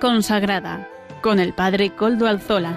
[0.00, 0.88] Consagrada
[1.20, 2.76] con el Padre Coldo Alzola.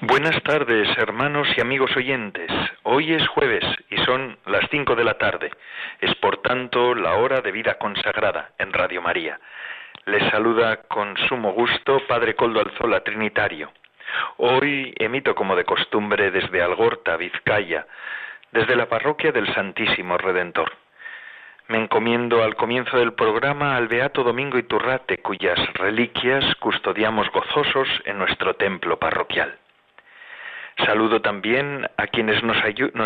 [0.00, 2.50] Buenas tardes, hermanos y amigos oyentes.
[2.84, 5.50] Hoy es jueves y son las cinco de la tarde.
[6.24, 9.38] Por tanto la hora de vida consagrada en Radio María.
[10.06, 13.70] Les saluda con sumo gusto Padre Coldo Alzola Trinitario.
[14.38, 17.86] Hoy emito como de costumbre desde Algorta, Vizcaya,
[18.52, 20.72] desde la parroquia del Santísimo Redentor.
[21.68, 28.16] Me encomiendo al comienzo del programa al Beato Domingo Iturrate, cuyas reliquias custodiamos gozosos en
[28.16, 29.58] nuestro templo parroquial.
[30.78, 32.56] Saludo también a quienes nos,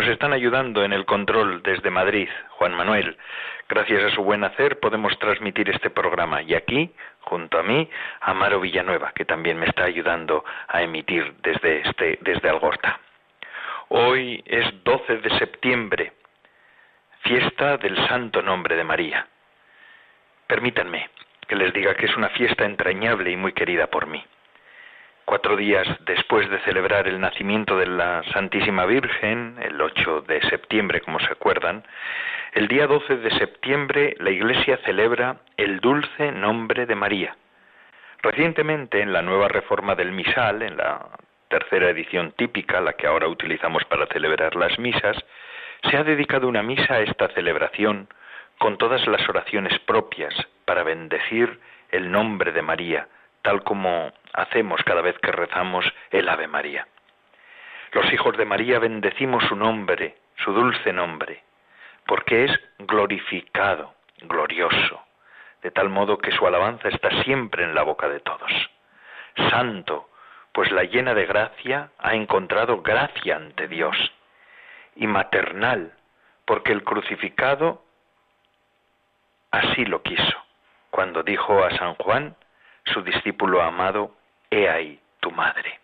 [0.07, 3.15] están ayudando en el control desde Madrid, Juan Manuel.
[3.67, 6.41] Gracias a su buen hacer podemos transmitir este programa.
[6.41, 7.87] Y aquí, junto a mí,
[8.21, 12.99] Amaro Villanueva, que también me está ayudando a emitir desde, este, desde Algorta.
[13.89, 16.13] Hoy es 12 de septiembre,
[17.21, 19.27] fiesta del Santo Nombre de María.
[20.47, 21.11] Permítanme
[21.47, 24.23] que les diga que es una fiesta entrañable y muy querida por mí
[25.29, 31.01] cuatro días después de celebrar el nacimiento de la Santísima Virgen, el 8 de septiembre,
[31.01, 31.83] como se acuerdan,
[32.53, 37.35] el día 12 de septiembre la Iglesia celebra el dulce nombre de María.
[38.23, 41.05] Recientemente, en la nueva reforma del misal, en la
[41.47, 45.15] tercera edición típica, la que ahora utilizamos para celebrar las misas,
[45.83, 48.07] se ha dedicado una misa a esta celebración
[48.57, 50.33] con todas las oraciones propias
[50.65, 51.59] para bendecir
[51.91, 53.07] el nombre de María,
[53.41, 56.87] tal como hacemos cada vez que rezamos el Ave María.
[57.91, 61.43] Los hijos de María bendecimos su nombre, su dulce nombre,
[62.05, 65.03] porque es glorificado, glorioso,
[65.61, 68.51] de tal modo que su alabanza está siempre en la boca de todos.
[69.49, 70.09] Santo,
[70.51, 73.95] pues la llena de gracia ha encontrado gracia ante Dios.
[74.95, 75.93] Y maternal,
[76.45, 77.83] porque el crucificado
[79.51, 80.45] así lo quiso,
[80.89, 82.35] cuando dijo a San Juan,
[82.93, 84.11] su discípulo amado,
[84.51, 85.79] He ahí tu madre.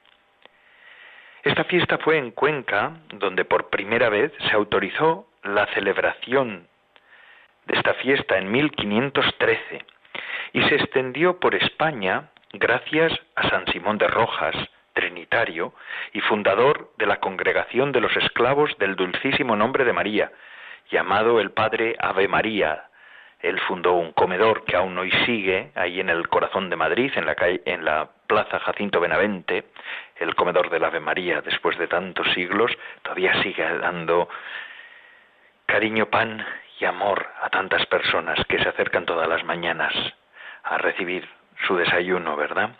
[1.44, 6.68] Esta fiesta fue en Cuenca, donde por primera vez se autorizó la celebración
[7.68, 9.86] de esta fiesta en 1513
[10.54, 14.56] y se extendió por España gracias a San Simón de Rojas,
[14.94, 15.74] trinitario
[16.14, 20.32] y fundador de la Congregación de los Esclavos del Dulcísimo Nombre de María,
[20.90, 22.86] llamado el Padre Ave María,
[23.46, 27.28] él fundó un comedor que aún hoy sigue ahí en el corazón de Madrid, en
[27.28, 29.66] la, calle, en la Plaza Jacinto Benavente,
[30.16, 32.72] el comedor del Ave María, después de tantos siglos,
[33.04, 34.28] todavía sigue dando
[35.68, 36.44] cariño, pan
[36.80, 39.94] y amor a tantas personas que se acercan todas las mañanas
[40.64, 41.30] a recibir
[41.68, 42.72] su desayuno, ¿verdad?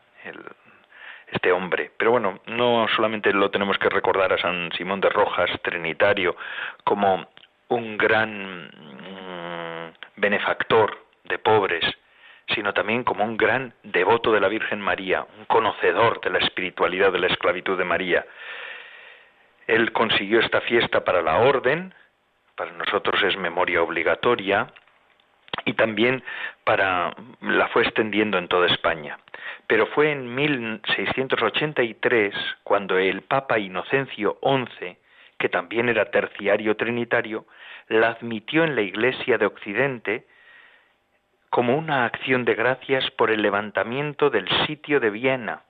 [1.32, 1.92] este hombre.
[1.97, 6.36] Pero bueno, no solamente lo tenemos que recordar a San Simón de Rojas, trinitario,
[6.84, 7.28] como
[7.68, 8.70] un gran
[10.25, 11.86] benefactor de pobres,
[12.53, 17.12] sino también como un gran devoto de la Virgen María, un conocedor de la espiritualidad
[17.12, 18.25] de la esclavitud de María.
[19.68, 21.94] Él consiguió esta fiesta para la orden,
[22.56, 24.74] para nosotros es memoria obligatoria,
[25.64, 26.24] y también
[26.64, 29.19] para la fue extendiendo en toda España.
[29.68, 32.34] Pero fue en 1683
[32.64, 34.97] cuando el Papa Inocencio XI,
[35.38, 37.46] que también era terciario trinitario,
[37.88, 40.25] la admitió en la Iglesia de Occidente
[41.50, 45.61] como una acción de gracias por el levantamiento del sitio de Viena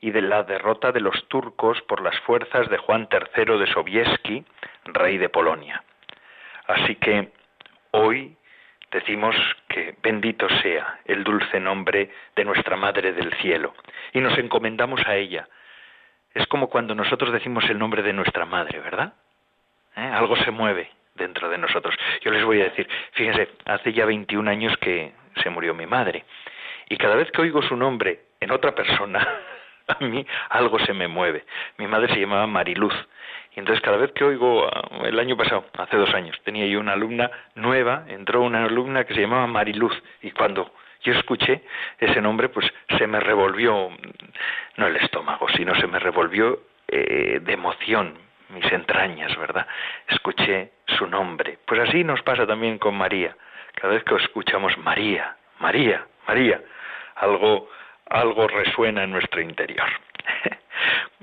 [0.00, 4.44] y de la derrota de los turcos por las fuerzas de Juan III de Sobieski,
[4.86, 5.84] rey de Polonia.
[6.66, 7.30] Así que
[7.92, 8.36] hoy
[8.90, 9.36] decimos
[9.68, 13.74] que bendito sea el dulce nombre de nuestra Madre del Cielo
[14.12, 15.48] y nos encomendamos a ella.
[16.34, 19.14] Es como cuando nosotros decimos el nombre de nuestra Madre, ¿verdad?
[19.96, 20.00] ¿Eh?
[20.00, 21.94] Algo se mueve, dentro de nosotros.
[22.22, 25.12] Yo les voy a decir, fíjense, hace ya 21 años que
[25.42, 26.24] se murió mi madre
[26.88, 29.26] y cada vez que oigo su nombre en otra persona,
[29.88, 31.44] a mí algo se me mueve.
[31.78, 32.94] Mi madre se llamaba Mariluz
[33.54, 36.80] y entonces cada vez que oigo, ah, el año pasado, hace dos años, tenía yo
[36.80, 40.72] una alumna nueva, entró una alumna que se llamaba Mariluz y cuando
[41.02, 41.62] yo escuché
[41.98, 42.66] ese nombre, pues
[42.98, 43.90] se me revolvió,
[44.76, 48.18] no el estómago, sino se me revolvió eh, de emoción,
[48.50, 49.66] mis entrañas, ¿verdad?
[50.08, 51.58] Escuché su nombre.
[51.66, 53.36] Pues así nos pasa también con María.
[53.74, 56.60] Cada vez que escuchamos María, María, María,
[57.16, 57.70] algo,
[58.08, 59.88] algo resuena en nuestro interior.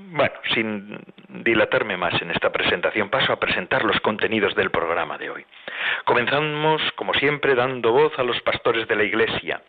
[0.00, 0.96] Bueno, sin
[1.28, 5.44] dilatarme más en esta presentación, paso a presentar los contenidos del programa de hoy.
[6.04, 9.60] Comenzamos, como siempre, dando voz a los pastores de la Iglesia.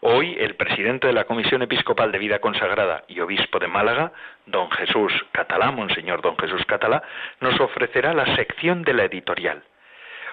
[0.00, 4.12] Hoy, el presidente de la Comisión Episcopal de Vida Consagrada y obispo de Málaga,
[4.44, 7.02] don Jesús Catalá, Monseñor don Jesús Catalá,
[7.40, 9.62] nos ofrecerá la sección de la editorial.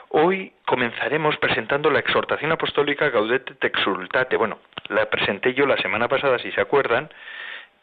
[0.10, 4.38] Hoy comenzaremos presentando la exhortación apostólica Gaudete te exultate.
[4.38, 4.60] Bueno,
[4.90, 7.10] la presenté yo la semana pasada, si se acuerdan,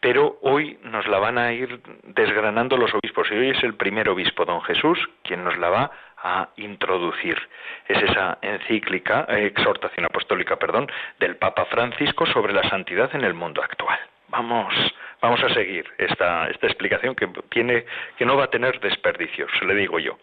[0.02, 4.08] pero hoy nos la van a ir desgranando los obispos y hoy es el primer
[4.08, 7.38] obispo, don Jesús, quien nos la va a introducir.
[7.86, 10.90] Es esa encíclica, exhortación apostólica, perdón,
[11.20, 13.98] del Papa Francisco sobre la santidad en el mundo actual.
[14.26, 14.74] Vamos,
[15.20, 17.84] vamos a seguir esta, esta explicación que tiene,
[18.16, 20.18] que no va a tener desperdicios, le digo yo.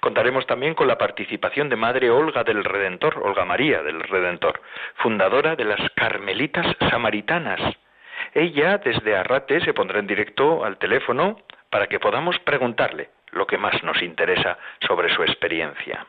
[0.00, 4.60] Contaremos también con la participación de Madre Olga del Redentor, Olga María del Redentor,
[4.96, 7.76] fundadora de las Carmelitas Samaritanas,
[8.36, 11.38] ella desde Arrate se pondrá en directo al teléfono
[11.70, 16.06] para que podamos preguntarle lo que más nos interesa sobre su experiencia.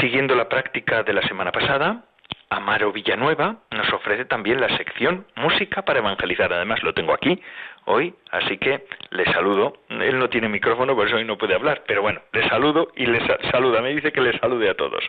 [0.00, 2.04] Siguiendo la práctica de la semana pasada,
[2.50, 6.52] Amaro Villanueva nos ofrece también la sección Música para Evangelizar.
[6.52, 7.40] Además, lo tengo aquí
[7.84, 9.74] hoy, así que le saludo.
[9.90, 13.06] Él no tiene micrófono, por eso hoy no puede hablar, pero bueno, le saludo y
[13.06, 13.80] le saluda.
[13.80, 15.04] Me dice que le salude a todos.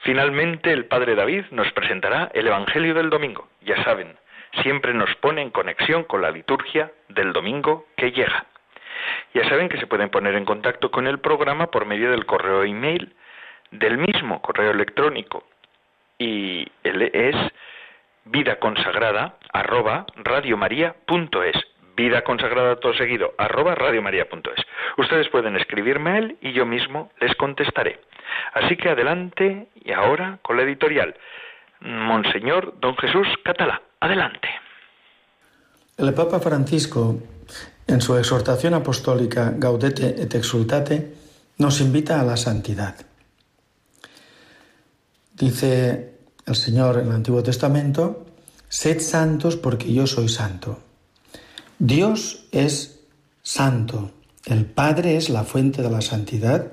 [0.00, 3.48] Finalmente, el Padre David nos presentará el Evangelio del Domingo.
[3.62, 4.16] Ya saben,
[4.62, 8.46] siempre nos pone en conexión con la liturgia del domingo que llega.
[9.34, 12.64] Ya saben que se pueden poner en contacto con el programa por medio del correo
[12.64, 13.14] email
[13.70, 15.44] del mismo correo electrónico
[16.18, 17.36] y es
[18.24, 19.36] vida consagrada
[20.16, 21.56] radiomaria.es
[21.96, 24.66] vida consagrada todo seguido arroba radiomaria.es
[24.96, 28.00] ustedes pueden escribirme a él y yo mismo les contestaré.
[28.54, 31.14] Así que adelante y ahora con la editorial.
[31.80, 34.48] Monseñor Don Jesús Catalá Adelante.
[35.98, 37.20] El Papa Francisco,
[37.86, 41.14] en su exhortación apostólica Gaudete et Exultate,
[41.58, 42.94] nos invita a la santidad.
[45.36, 46.14] Dice
[46.46, 48.26] el Señor en el Antiguo Testamento,
[48.68, 50.78] sed santos porque yo soy santo.
[51.78, 53.00] Dios es
[53.42, 54.12] santo,
[54.46, 56.72] el Padre es la fuente de la santidad,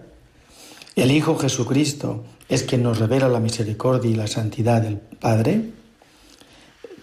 [0.95, 5.71] el Hijo Jesucristo es quien nos revela la misericordia y la santidad del Padre,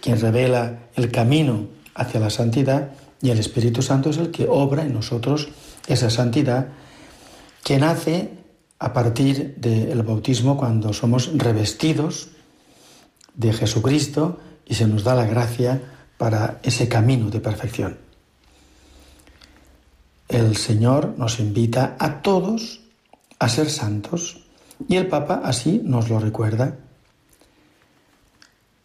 [0.05, 2.91] quien revela el camino hacia la santidad
[3.23, 5.47] y el Espíritu Santo es el que obra en nosotros
[5.87, 6.67] esa santidad
[7.63, 8.29] que nace
[8.77, 12.27] a partir del bautismo cuando somos revestidos
[13.33, 15.81] de Jesucristo y se nos da la gracia
[16.19, 17.97] para ese camino de perfección.
[20.29, 22.81] El Señor nos invita a todos
[23.39, 24.45] a ser santos
[24.87, 26.77] y el Papa así nos lo recuerda.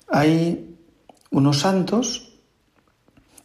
[0.08, 0.69] Hay
[1.30, 2.32] unos santos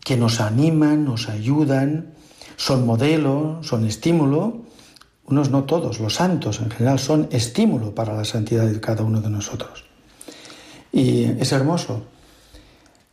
[0.04, 2.14] que nos animan, nos ayudan,
[2.58, 4.66] son modelo, son estímulo,
[5.26, 9.22] unos no todos, los santos en general son estímulo para la santidad de cada uno
[9.22, 9.86] de nosotros.
[10.92, 12.04] Y es hermoso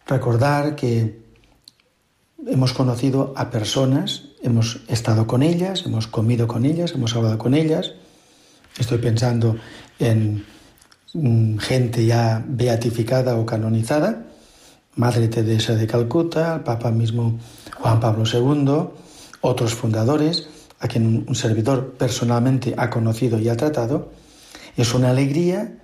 [0.06, 1.22] recordar que
[2.46, 7.54] hemos conocido a personas, hemos estado con ellas, hemos comido con ellas, hemos hablado con
[7.54, 7.92] ellas.
[8.78, 9.56] Estoy pensando
[9.98, 10.44] en
[11.14, 14.26] mm, gente ya beatificada o canonizada,
[14.96, 17.38] Madre Teresa de Calcuta, el Papa mismo
[17.78, 18.90] Juan Pablo II,
[19.40, 20.48] otros fundadores,
[20.80, 24.12] a quien un servidor personalmente ha conocido y ha tratado.
[24.76, 25.78] Es una alegría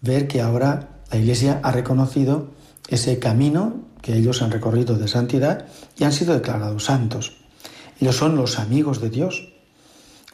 [0.00, 2.50] ver que ahora la Iglesia ha reconocido
[2.88, 7.36] ese camino que ellos han recorrido de santidad y han sido declarados santos.
[7.98, 9.48] Ellos son los amigos de Dios,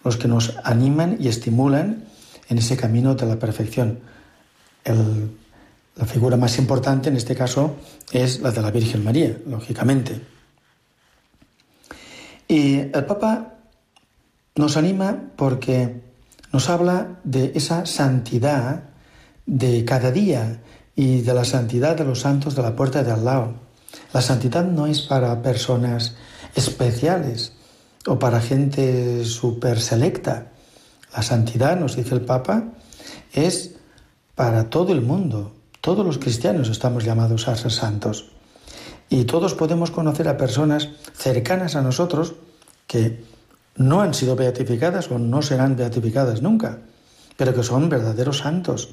[0.03, 2.07] los que nos animan y estimulan
[2.49, 4.01] en ese camino de la perfección.
[4.83, 5.31] El
[6.01, 7.77] la figura más importante en este caso
[8.11, 10.19] es la de la Virgen María, lógicamente.
[12.49, 13.57] Y el Papa
[14.55, 16.01] nos anima porque
[16.53, 18.85] nos habla de esa santidad
[19.45, 20.63] de cada día
[20.97, 23.53] y de la santidad de los santos de la puerta de al lado.
[24.15, 26.17] La santidad no es para personas
[26.55, 27.53] especiales
[28.07, 30.51] o para gente súper selecta.
[31.15, 32.73] La santidad, nos dice el Papa,
[33.35, 33.75] es
[34.35, 38.27] para todo el mundo, todos los cristianos estamos llamados a ser santos.
[39.09, 42.35] Y todos podemos conocer a personas cercanas a nosotros
[42.87, 43.25] que
[43.77, 46.79] no han sido beatificadas o no serán beatificadas nunca,
[47.37, 48.91] pero que son verdaderos santos,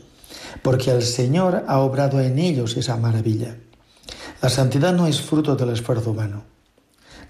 [0.64, 3.58] porque el Señor ha obrado en ellos esa maravilla.
[4.42, 6.44] La santidad no es fruto del esfuerzo humano.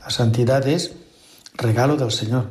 [0.01, 0.93] La santidad es
[1.55, 2.47] regalo del Señor.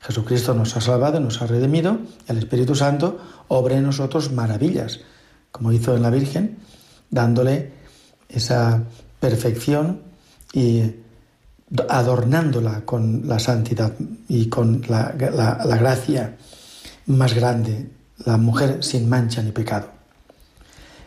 [0.00, 5.00] Jesucristo nos ha salvado, nos ha redimido, el Espíritu Santo obra en nosotros maravillas
[5.50, 6.58] como hizo en la Virgen,
[7.10, 7.72] dándole
[8.28, 8.82] esa
[9.18, 10.02] perfección
[10.52, 10.82] y
[11.88, 13.92] adornándola con la santidad
[14.28, 16.36] y con la, la gracia
[17.06, 17.90] más grande,
[18.24, 19.88] la mujer sin mancha ni pecado.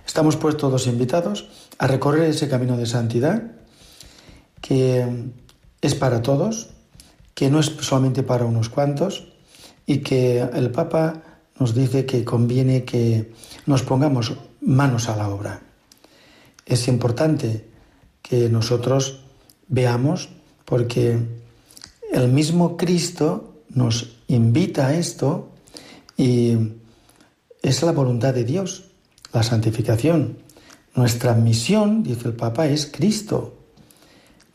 [0.06, 1.48] Estamos pues todos invitados
[1.78, 3.44] a recorrer ese camino de santidad
[4.62, 5.34] que
[5.82, 6.70] es para todos,
[7.34, 9.34] que no es solamente para unos cuantos
[9.86, 11.22] y que el Papa
[11.60, 13.32] nos dice que conviene que
[13.66, 15.62] nos pongamos manos a la obra.
[16.66, 17.68] Es importante
[18.22, 19.22] que nosotros
[19.68, 20.30] veamos
[20.66, 21.20] porque
[22.12, 25.50] el mismo Cristo nos invita a esto
[26.18, 26.58] y
[27.62, 28.86] es la voluntad de Dios,
[29.32, 30.38] la santificación.
[30.96, 33.58] Nuestra misión, dice el Papa, es Cristo.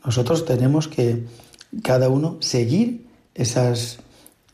[0.05, 1.25] Nosotros tenemos que
[1.83, 3.99] cada uno seguir esas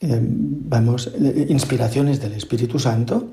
[0.06, 1.12] eh, vamos,
[1.50, 3.30] inspiraciones del Espíritu Santo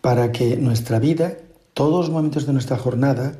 [0.00, 1.36] para que nuestra vida,
[1.74, 3.32] todos los momentos de nuestra jornada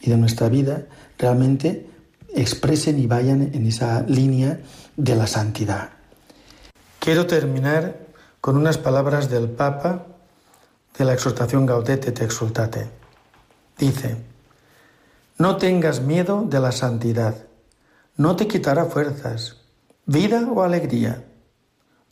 [0.00, 0.86] y de nuestra vida
[1.18, 1.86] realmente
[2.34, 4.60] expresen y vayan en esa línea
[4.96, 5.90] de la santidad.
[6.98, 8.06] Quiero terminar
[8.40, 10.06] con unas palabras del Papa
[10.96, 12.88] de la exhortación Gaudete te exultate.
[13.78, 14.16] Dice,
[15.38, 17.36] no tengas miedo de la santidad,
[18.16, 19.58] no te quitará fuerzas,
[20.06, 21.24] vida o alegría,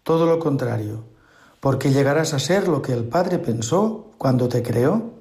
[0.07, 1.03] todo lo contrario,
[1.59, 5.15] porque llegarás a ser lo que el Padre pensó cuando te creó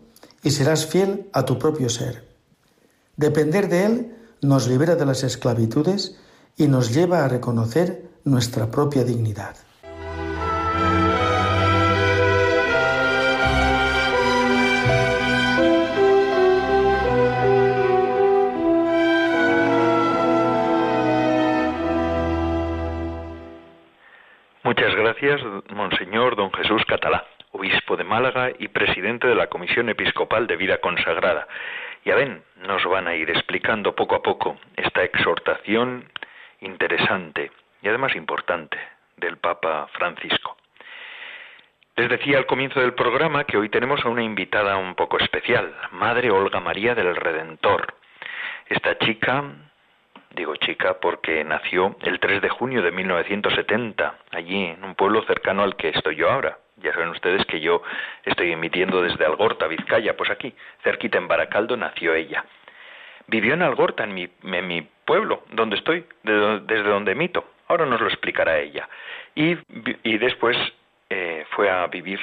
[0.43, 2.27] y serás fiel a tu propio ser.
[3.17, 6.17] Depender de Él nos libera de las esclavitudes
[6.55, 9.55] y nos lleva a reconocer nuestra propia dignidad.
[25.69, 30.77] Monseñor Don Jesús Catalá, obispo de Málaga y presidente de la Comisión Episcopal de Vida
[30.79, 31.47] Consagrada.
[32.03, 36.05] Ya ven, nos van a ir explicando poco a poco esta exhortación
[36.61, 37.51] interesante
[37.81, 38.77] y además importante
[39.17, 40.57] del Papa Francisco.
[41.95, 45.73] Les decía al comienzo del programa que hoy tenemos a una invitada un poco especial,
[45.91, 47.95] Madre Olga María del Redentor.
[48.67, 49.43] Esta chica
[50.35, 55.63] Digo chica porque nació el 3 de junio de 1970, allí en un pueblo cercano
[55.63, 56.57] al que estoy yo ahora.
[56.75, 57.81] Ya saben ustedes que yo
[58.25, 62.43] estoy emitiendo desde Algorta, Vizcaya, pues aquí, cerquita en Baracaldo, nació ella.
[63.27, 67.45] Vivió en Algorta, en mi, pueblo, donde estoy, desde donde emito.
[67.69, 68.89] Ahora nos lo explicará ella.
[69.35, 69.57] Y,
[70.03, 70.57] y después
[71.09, 72.19] eh, fue a vivir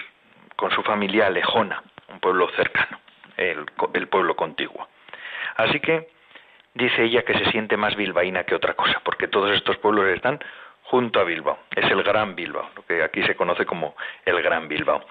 [0.57, 3.01] con su familia a Lejona, un pueblo cercano,
[3.39, 3.65] el,
[3.95, 4.87] el pueblo contiguo.
[5.57, 6.09] Así que
[6.75, 10.41] dice ella que se siente más bilbaína que otra cosa, porque todos estos pueblos están
[10.85, 11.59] junto a Bilbao.
[11.75, 15.05] Es el Gran Bilbao, lo que aquí se conoce como el Gran Bilbao.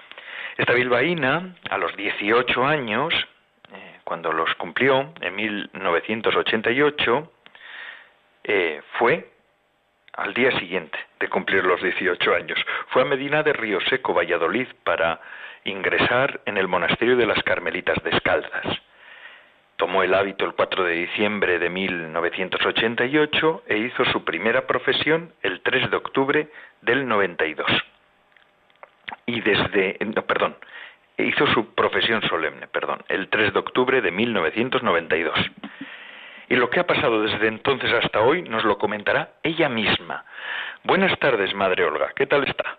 [0.56, 3.14] Esta bilbaína, a los 18 años,
[3.72, 7.32] eh, cuando los cumplió, en 1988,
[8.44, 9.30] eh, fue
[10.14, 12.58] al día siguiente de cumplir los 18 años.
[12.88, 15.20] Fue a Medina de Río Seco, Valladolid, para
[15.64, 18.82] ingresar en el monasterio de las Carmelitas Descalzas.
[19.82, 25.60] Tomó el hábito el 4 de diciembre de 1988 e hizo su primera profesión el
[25.60, 26.48] 3 de octubre
[26.82, 27.66] del 92.
[29.26, 30.54] Y desde, perdón,
[31.18, 35.36] hizo su profesión solemne, perdón, el 3 de octubre de 1992.
[36.48, 40.24] Y lo que ha pasado desde entonces hasta hoy nos lo comentará ella misma.
[40.84, 42.78] Buenas tardes, Madre Olga, ¿qué tal está?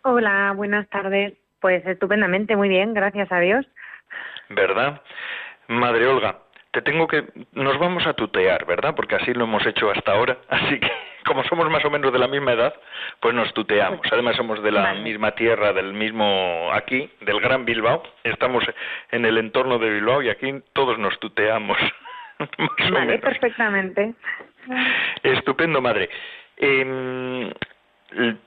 [0.00, 1.34] Hola, buenas tardes.
[1.60, 3.66] Pues estupendamente, muy bien, gracias a Dios.
[4.48, 5.02] ¿Verdad?
[5.68, 6.38] Madre Olga,
[6.72, 8.94] te tengo que nos vamos a tutear, ¿verdad?
[8.94, 10.90] Porque así lo hemos hecho hasta ahora, así que
[11.24, 12.74] como somos más o menos de la misma edad,
[13.20, 14.00] pues nos tuteamos.
[14.12, 18.02] Además somos de la misma tierra, del mismo aquí, del Gran Bilbao.
[18.24, 18.62] Estamos
[19.10, 21.78] en el entorno de Bilbao y aquí todos nos tuteamos.
[22.92, 24.14] vale, perfectamente.
[25.22, 26.10] Estupendo, madre.
[26.58, 27.52] Eh,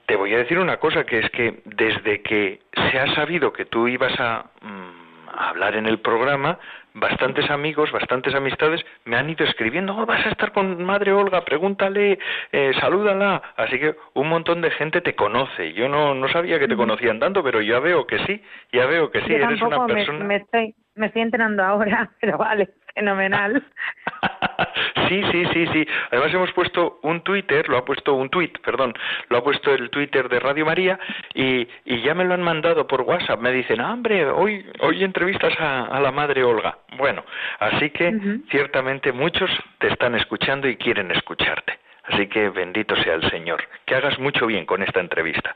[0.05, 3.65] te voy a decir una cosa, que es que desde que se ha sabido que
[3.65, 6.57] tú ibas a mm, hablar en el programa,
[6.99, 11.43] bastantes amigos, bastantes amistades me han ido escribiendo, oh, vas a estar con Madre Olga,
[11.45, 12.19] pregúntale,
[12.51, 13.41] eh, salúdala.
[13.55, 15.73] Así que un montón de gente te conoce.
[15.73, 19.11] Yo no, no sabía que te conocían tanto, pero ya veo que sí, ya veo
[19.11, 20.25] que sí, eres una persona...
[20.25, 23.63] Me, estoy, me estoy enterando ahora, pero vale, fenomenal.
[25.07, 25.87] sí, sí, sí, sí.
[26.11, 28.93] Además hemos puesto un Twitter, lo ha puesto un tweet, perdón,
[29.29, 30.99] lo ha puesto el Twitter de Radio María
[31.33, 33.39] y, y ya me lo han mandado por WhatsApp.
[33.39, 36.77] Me dicen, ah, hombre, hoy, hoy entrevistas a, a la madre Olga.
[36.97, 37.23] Bueno,
[37.59, 38.13] así que
[38.49, 41.79] ciertamente muchos te están escuchando y quieren escucharte.
[42.03, 43.63] Así que bendito sea el Señor.
[43.85, 45.53] Que hagas mucho bien con esta entrevista.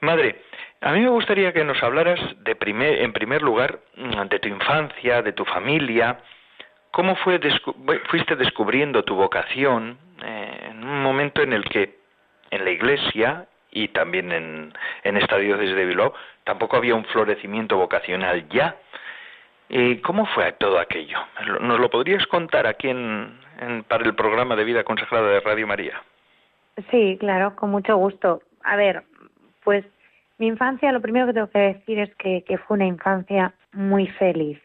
[0.00, 0.42] Madre,
[0.80, 3.78] a mí me gustaría que nos hablaras de primer, en primer lugar
[4.28, 6.18] de tu infancia, de tu familia,
[6.96, 7.38] ¿Cómo fue
[8.08, 11.98] fuiste descubriendo tu vocación eh, en un momento en el que
[12.50, 14.72] en la iglesia y también en,
[15.02, 18.76] en esta diócesis de Bilbao tampoco había un florecimiento vocacional ya?
[19.68, 21.18] ¿Y cómo fue todo aquello?
[21.60, 23.40] ¿Nos lo podrías contar aquí en,
[23.88, 26.02] para el programa de Vida Consagrada de Radio María?
[26.90, 28.40] Sí, claro, con mucho gusto.
[28.64, 29.02] A ver,
[29.64, 29.84] pues
[30.38, 34.06] mi infancia, lo primero que tengo que decir es que, que fue una infancia muy
[34.06, 34.58] feliz.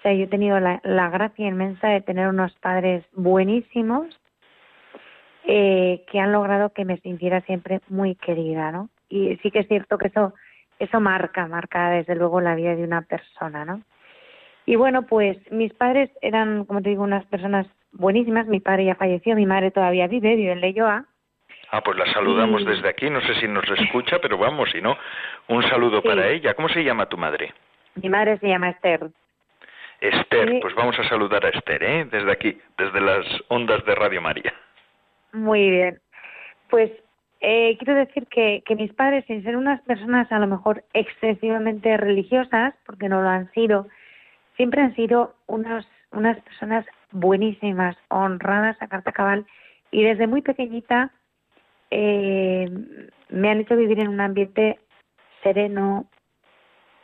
[0.00, 4.06] O sea, yo he tenido la, la gracia inmensa de tener unos padres buenísimos
[5.44, 8.88] eh, que han logrado que me sintiera siempre muy querida, ¿no?
[9.10, 10.32] Y sí que es cierto que eso,
[10.78, 13.82] eso marca, marca desde luego la vida de una persona, ¿no?
[14.64, 18.46] Y bueno, pues mis padres eran, como te digo, unas personas buenísimas.
[18.46, 21.04] Mi padre ya falleció, mi madre todavía vive, vive en Leyoa.
[21.72, 23.10] Ah, pues la saludamos desde aquí.
[23.10, 24.96] No sé si nos escucha, pero vamos, si no,
[25.48, 26.54] un saludo para ella.
[26.54, 27.52] ¿Cómo se llama tu madre?
[27.96, 29.10] Mi madre se llama Esther.
[30.00, 32.04] Esther, pues vamos a saludar a Esther, ¿eh?
[32.10, 34.54] Desde aquí, desde las ondas de Radio María.
[35.32, 36.00] Muy bien.
[36.68, 36.90] Pues
[37.40, 41.96] eh, quiero decir que, que mis padres, sin ser unas personas a lo mejor excesivamente
[41.96, 43.88] religiosas, porque no lo han sido,
[44.56, 49.46] siempre han sido unos, unas personas buenísimas, honradas a carta cabal
[49.90, 51.10] y desde muy pequeñita
[51.90, 52.68] eh,
[53.28, 54.78] me han hecho vivir en un ambiente
[55.42, 56.06] sereno,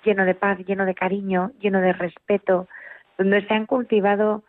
[0.04, 2.68] lleno de paz, lleno de cariño, lleno de respeto,
[3.18, 4.44] donde se han cultivado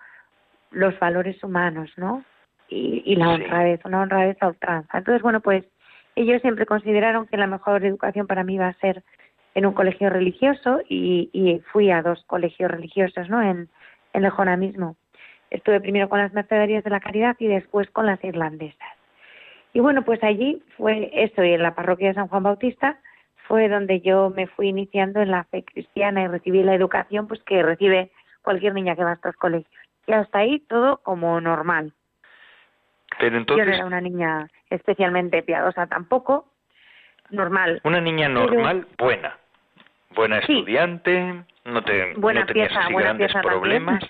[0.72, 2.24] los valores humanos, ¿no?
[2.70, 4.98] Y, y la honradez, una honradez a ultranza.
[4.98, 5.64] Entonces, bueno, pues
[6.16, 9.04] ellos siempre consideraron que la mejor educación para mí iba a ser
[9.56, 13.42] en un colegio religioso y, y fui a dos colegios religiosos, ¿no?
[13.42, 13.70] En,
[14.14, 14.98] en Lejona mismo.
[15.50, 18.90] Estuve primero con las Mercedarias de la Caridad y después con las irlandesas.
[19.74, 23.00] Y bueno, pues allí fue eso, y en la parroquia de San Juan Bautista
[23.48, 27.42] fue donde yo me fui iniciando en la fe cristiana y recibí la educación pues
[27.44, 28.12] que recibe
[28.48, 29.70] cualquier niña que va a estos colegios.
[30.05, 31.94] Y hasta ahí todo como normal.
[33.20, 33.66] Pero entonces...
[33.66, 36.48] Yo no era una niña especialmente piadosa tampoco,
[37.29, 37.81] normal.
[37.83, 39.38] Una niña normal, buena
[40.18, 44.03] buena estudiante, no te buena no tenías pieza, así buena grandes pieza problemas.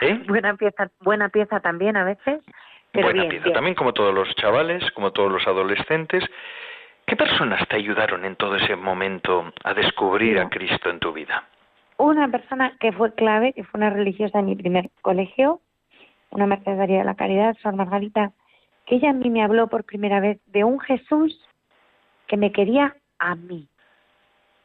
[0.00, 0.20] ¿Eh?
[0.26, 2.42] Buena pieza, buena pieza también a veces.
[2.90, 3.54] Pero buena bien, pieza bien.
[3.54, 6.24] también, como todos los chavales, como todos los adolescentes.
[7.06, 11.44] ¿Qué personas te ayudaron en todo ese momento a descubrir a Cristo en tu vida?
[11.96, 15.60] Una persona que fue clave, que fue una religiosa en mi primer colegio,
[16.30, 18.32] una mercedaria de la caridad, Sor Margarita,
[18.86, 21.38] que ella a mí me habló por primera vez de un Jesús
[22.26, 23.68] que me quería a mí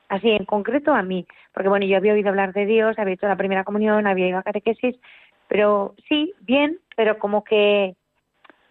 [0.10, 3.28] así en concreto a mí, porque bueno, yo había oído hablar de Dios, había hecho
[3.28, 5.00] la primera comunión, había ido a catequesis,
[5.48, 7.96] pero sí, bien, pero como que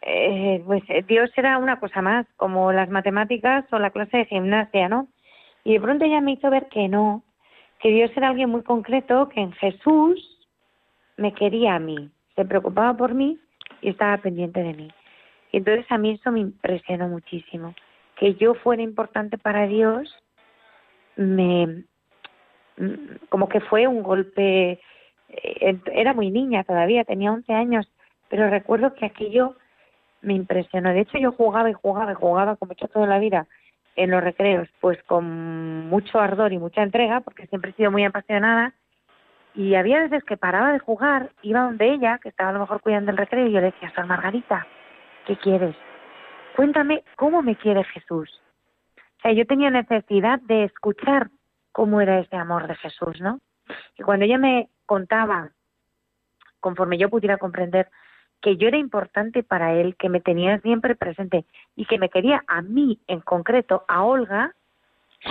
[0.03, 4.89] eh, pues Dios era una cosa más, como las matemáticas o la clase de gimnasia,
[4.89, 5.09] ¿no?
[5.65, 7.23] Y de pronto ella me hizo ver que no,
[7.79, 10.47] que Dios era alguien muy concreto, que en Jesús
[11.17, 13.39] me quería a mí, se preocupaba por mí
[13.81, 14.93] y estaba pendiente de mí.
[15.53, 17.75] Y entonces a mí eso me impresionó muchísimo,
[18.17, 20.15] que yo fuera importante para Dios
[21.17, 21.85] me
[23.29, 24.81] como que fue un golpe
[25.29, 27.91] eh, era muy niña todavía tenía 11 años
[28.29, 29.57] pero recuerdo que aquello
[30.23, 33.19] me impresionó de hecho yo jugaba y jugaba y jugaba como he hecho toda la
[33.19, 33.49] vida
[33.99, 38.05] en los recreos pues con mucho ardor y mucha entrega porque siempre he sido muy
[38.05, 38.73] apasionada
[39.55, 42.81] y había veces que paraba de jugar iba donde ella que estaba a lo mejor
[42.81, 44.67] cuidando el recreo y yo le decía Sor Margarita
[45.27, 45.77] ¿qué quieres?
[46.57, 48.41] cuéntame cómo me quiere Jesús
[49.19, 51.31] o sea, yo tenía necesidad de escuchar
[51.73, 53.41] cómo era ese amor de Jesús, ¿no?
[53.99, 55.51] Y cuando ella me contaba,
[56.61, 57.91] conforme yo pudiera comprender,
[58.41, 61.45] que yo era importante para él, que me tenía siempre presente
[61.77, 64.53] y que me quería a mí en concreto, a Olga,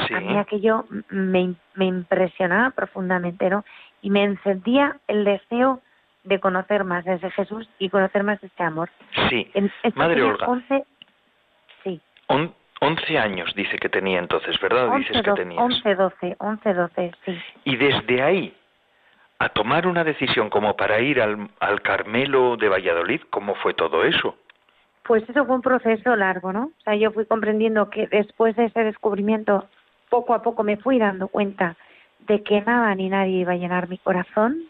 [0.06, 0.14] Sí.
[0.14, 3.64] a mí aquello me, me impresionaba profundamente, ¿no?
[4.02, 5.82] Y me encendía el deseo
[6.26, 8.90] de conocer más de ese Jesús y conocer más ese amor.
[9.30, 9.50] Sí.
[9.54, 10.46] En, Madre Olga.
[10.46, 10.84] 11,
[11.86, 14.90] sí, On- 11 años dice que tenía entonces, ¿verdad?
[14.90, 15.64] 11, dices que 12, tenías.
[15.64, 17.42] 11, 12, 11, 12, sí.
[17.64, 18.54] Y desde ahí
[19.40, 24.36] a tomar una decisión como para ir al, Carmelo de Valladolid, ¿cómo fue todo eso?
[25.04, 26.66] Pues eso fue un proceso largo, ¿no?
[26.66, 29.68] O sea, yo fui comprendiendo que después de ese descubrimiento,
[30.10, 31.78] poco a poco me fui dando cuenta
[32.28, 34.64] de que nada ni nadie iba a llenar mi corazón,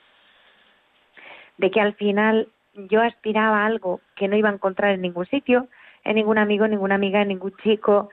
[1.58, 5.26] de que al final yo aspiraba a algo que no iba a encontrar en ningún
[5.26, 5.68] sitio,
[6.04, 8.10] en ningún amigo, en ninguna amiga, en ningún chico,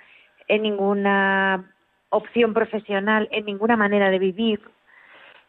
[0.49, 1.71] en ninguna
[2.09, 4.61] opción profesional, en ninguna manera de vivir.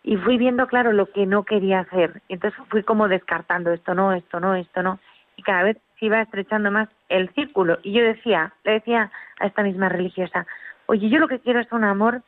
[0.08, 2.22] Y fui viendo, claro, lo que no quería hacer.
[2.28, 5.00] Y entonces fui como descartando esto no, esto no, esto no.
[5.36, 7.80] Y cada vez se iba estrechando más el círculo.
[7.82, 10.46] Y yo decía, le decía a esta misma religiosa,
[10.86, 12.22] oye, yo lo que quiero es un amor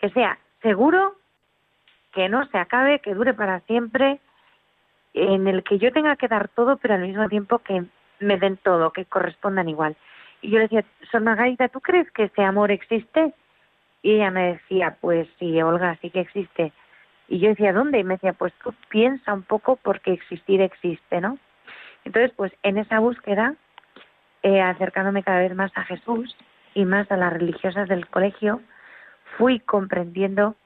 [0.00, 1.14] que sea seguro,
[2.12, 4.18] que no se acabe, que dure para siempre
[5.14, 7.84] en el que yo tenga que dar todo, pero al mismo tiempo que
[8.18, 9.94] me den todo, que correspondan igual.
[10.40, 13.32] Y yo le decía, Sor Margarita, ¿tú crees que ese amor existe?
[14.02, 16.72] Y ella me decía, pues sí, Olga, sí que existe.
[17.28, 17.98] Y yo decía, ¿dónde?
[17.98, 21.38] Y me decía, pues tú piensa un poco porque existir existe, ¿no?
[22.04, 23.54] Entonces, pues en esa búsqueda,
[24.42, 26.36] eh, acercándome cada vez más a Jesús
[26.74, 28.60] y más a las religiosas del colegio,
[29.36, 30.56] fui comprendiendo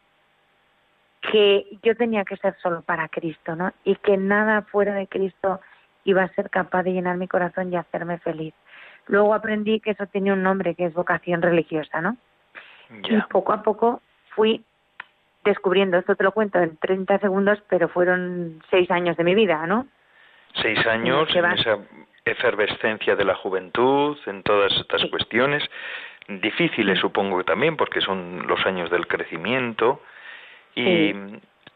[1.20, 3.72] que yo tenía que ser solo para Cristo, ¿no?
[3.84, 5.60] Y que nada fuera de Cristo
[6.04, 8.54] iba a ser capaz de llenar mi corazón y hacerme feliz.
[9.06, 12.16] Luego aprendí que eso tiene un nombre, que es vocación religiosa, ¿no?
[13.08, 14.00] Y poco a poco
[14.34, 14.64] fui
[15.50, 19.66] descubriendo, esto te lo cuento en 30 segundos, pero fueron seis años de mi vida,
[19.66, 19.86] ¿no?
[20.54, 21.78] Seis años en esa
[22.24, 25.62] efervescencia de la juventud, en todas estas cuestiones,
[26.28, 30.00] difíciles supongo que también, porque son los años del crecimiento,
[30.74, 31.14] y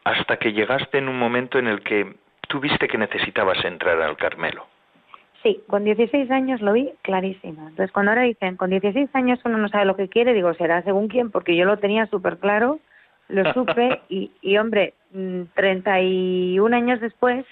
[0.03, 2.15] hasta que llegaste en un momento en el que
[2.47, 4.67] tuviste que necesitabas entrar al Carmelo.
[5.43, 7.69] Sí, con 16 años lo vi clarísimo.
[7.69, 10.83] Entonces, cuando ahora dicen, con 16 años uno no sabe lo que quiere, digo, será
[10.83, 12.79] según quién, porque yo lo tenía súper claro,
[13.31, 14.93] lo supe, y, y hombre,
[15.55, 17.45] 31 mm, años después,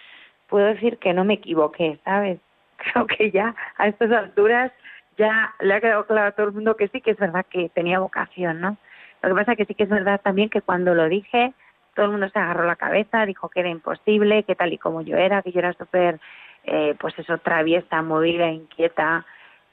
[0.47, 2.39] puedo decir que no me equivoqué, ¿sabes?
[2.77, 4.71] Creo que ya a estas alturas
[5.17, 7.69] ya le ha quedado claro a todo el mundo que sí, que es verdad que
[7.69, 8.77] tenía vocación, ¿no?
[9.21, 11.53] Lo que pasa es que sí que es verdad también que cuando lo dije,
[11.93, 15.01] todo el mundo se agarró la cabeza, dijo que era imposible, que tal y como
[15.01, 16.21] yo era, que yo era súper
[16.63, 19.25] eh, pues eso, traviesa, movida, inquieta,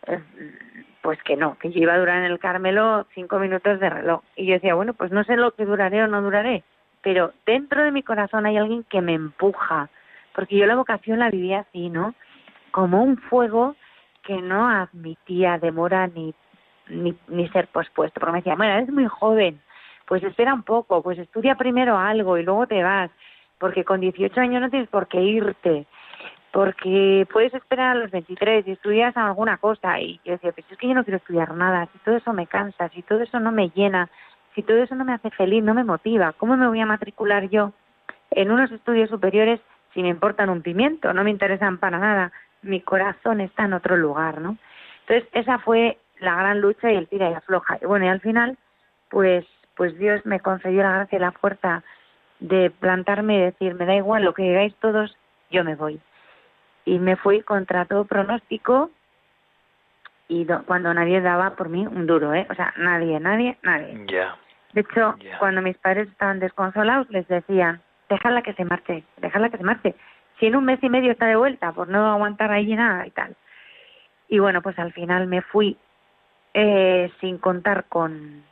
[0.07, 0.21] eh,
[1.07, 4.23] pues que no, que yo iba a durar en el Carmelo cinco minutos de reloj.
[4.35, 6.65] Y yo decía, bueno, pues no sé lo que duraré o no duraré,
[7.01, 9.89] pero dentro de mi corazón hay alguien que me empuja,
[10.35, 12.17] porque yo la vocación la vivía así, ¿no?
[12.73, 13.77] Como un fuego
[14.25, 16.35] que no admitía demora ni,
[16.89, 19.61] ni, ni ser pospuesto, porque me decía, bueno, eres muy joven,
[20.09, 23.13] pues espera un poco, pues estudia primero algo y luego te vas,
[23.61, 25.87] porque con 18 años no tienes por qué irte
[26.57, 30.01] porque puedes esperar a los 23 y estudias alguna cosa.
[30.01, 32.47] Y yo decía, pues es que yo no quiero estudiar nada, si todo eso me
[32.47, 34.09] cansa, si todo eso no me llena,
[34.55, 37.51] si todo eso no me hace feliz, no me motiva, ¿cómo me voy a matricular
[37.51, 37.75] yo
[38.31, 39.61] en unos estudios superiores
[39.93, 43.99] si me importan un pimiento, no me interesan para nada, mi corazón está en otro
[43.99, 44.57] lugar, ¿no?
[45.01, 47.77] Entonces esa fue la gran lucha y el tira y afloja.
[47.83, 48.57] Y bueno, y al final,
[49.11, 51.83] pues, pues Dios me concedió la gracia y la fuerza
[52.41, 55.15] de plantarme y decir, me da igual lo que digáis todos,
[55.51, 56.01] yo me voy
[56.87, 58.91] y me fui contra todo pronóstico
[60.29, 62.47] y cuando nadie daba por mí un duro, ¿eh?
[62.49, 64.07] O sea, nadie, nadie, nadie.
[64.09, 64.37] Ya.
[64.73, 69.59] De hecho, cuando mis padres estaban desconsolados, les decían, déjala que se marche, déjala que
[69.59, 69.95] se marche.
[70.39, 73.11] Si en un mes y medio está de vuelta, por no aguantar ahí nada y
[73.11, 73.37] tal.
[74.29, 75.77] Y bueno, pues al final me fui
[76.55, 78.45] eh, sin contar con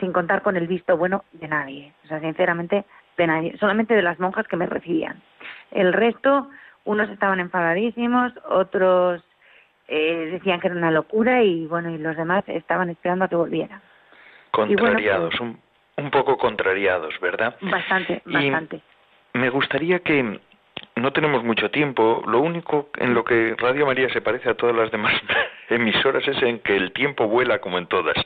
[0.00, 1.92] sin contar con el visto bueno de nadie.
[2.04, 2.84] O sea, sinceramente,
[3.18, 3.58] de nadie.
[3.58, 5.22] Solamente de las monjas que me recibían.
[5.70, 6.48] El resto
[6.84, 9.22] unos estaban enfadadísimos, otros
[9.88, 13.36] eh, decían que era una locura y bueno, y los demás estaban esperando a que
[13.36, 13.80] volviera.
[14.50, 15.56] Contrariados, pues
[15.96, 17.56] un, poco contrariados, ¿verdad?
[17.60, 18.80] Bastante, bastante.
[19.34, 20.40] Me gustaría que
[20.96, 22.22] no tenemos mucho tiempo.
[22.26, 25.14] Lo único en lo que Radio María se parece a todas las demás
[25.70, 28.16] emisoras es en que el tiempo vuela como en todas.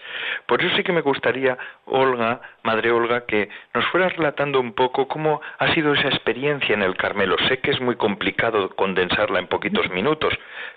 [0.46, 5.06] Por eso sí que me gustaría, Olga, Madre Olga, que nos fueras relatando un poco
[5.08, 7.36] cómo ha sido esa experiencia en el Carmelo.
[7.48, 10.34] Sé que es muy complicado condensarla en poquitos minutos,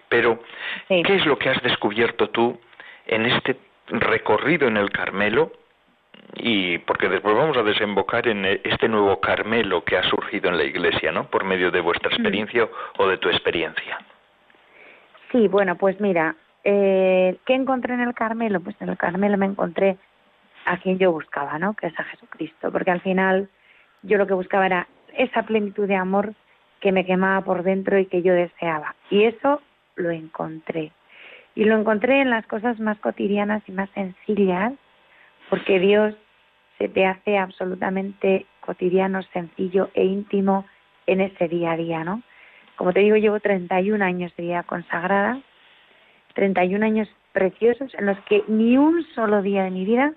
[0.09, 0.39] pero
[0.87, 2.59] ¿qué es lo que has descubierto tú
[3.07, 5.51] en este recorrido en el Carmelo
[6.35, 10.63] y porque después vamos a desembocar en este nuevo Carmelo que ha surgido en la
[10.63, 11.25] Iglesia, ¿no?
[11.25, 13.99] Por medio de vuestra experiencia o de tu experiencia.
[15.31, 18.61] Sí, bueno, pues mira, eh, ¿qué encontré en el Carmelo?
[18.61, 19.97] Pues en el Carmelo me encontré
[20.65, 21.73] a quien yo buscaba, ¿no?
[21.73, 23.49] Que es a Jesucristo, porque al final
[24.03, 26.33] yo lo que buscaba era esa plenitud de amor
[26.79, 28.95] que me quemaba por dentro y que yo deseaba.
[29.09, 29.61] Y eso
[29.95, 30.91] lo encontré.
[31.55, 34.73] Y lo encontré en las cosas más cotidianas y más sencillas
[35.49, 36.15] porque Dios
[36.77, 40.65] se te hace absolutamente cotidiano, sencillo e íntimo
[41.07, 42.21] en ese día a día, ¿no?
[42.75, 45.41] Como te digo, llevo 31 años de vida consagrada,
[46.35, 50.13] 31 años preciosos en los que ni un solo día de mi vida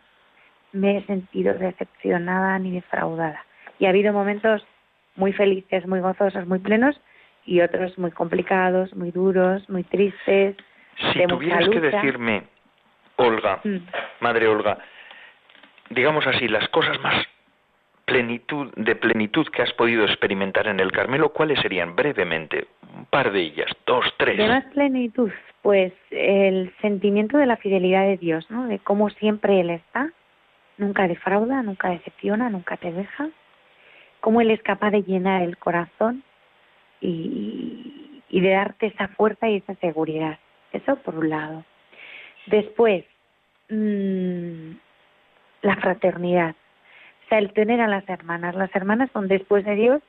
[0.72, 3.44] me he sentido decepcionada ni defraudada.
[3.78, 4.64] Y ha habido momentos
[5.16, 7.00] muy felices, muy gozosos, muy plenos
[7.44, 10.56] y otros muy complicados, muy duros, muy tristes.
[11.12, 12.44] Si tuvieras que decirme,
[13.16, 13.78] Olga, mm.
[14.20, 14.78] Madre Olga,
[15.94, 17.26] digamos así, las cosas más
[18.04, 22.66] plenitud, de plenitud que has podido experimentar en el Carmelo, ¿cuáles serían brevemente?
[22.96, 24.36] Un par de ellas, dos, tres.
[24.36, 25.30] De más plenitud,
[25.62, 28.66] pues el sentimiento de la fidelidad de Dios, ¿no?
[28.66, 30.10] De cómo siempre Él está,
[30.76, 33.28] nunca defrauda, nunca decepciona, nunca te deja,
[34.20, 36.22] cómo Él es capaz de llenar el corazón
[37.00, 40.38] y, y de darte esa fuerza y esa seguridad.
[40.72, 41.64] Eso por un lado.
[42.46, 43.04] Después,
[43.68, 44.72] mmm,
[45.62, 46.54] la fraternidad.
[47.24, 48.54] O sea, el tener a las hermanas.
[48.54, 50.02] Las hermanas son después de Dios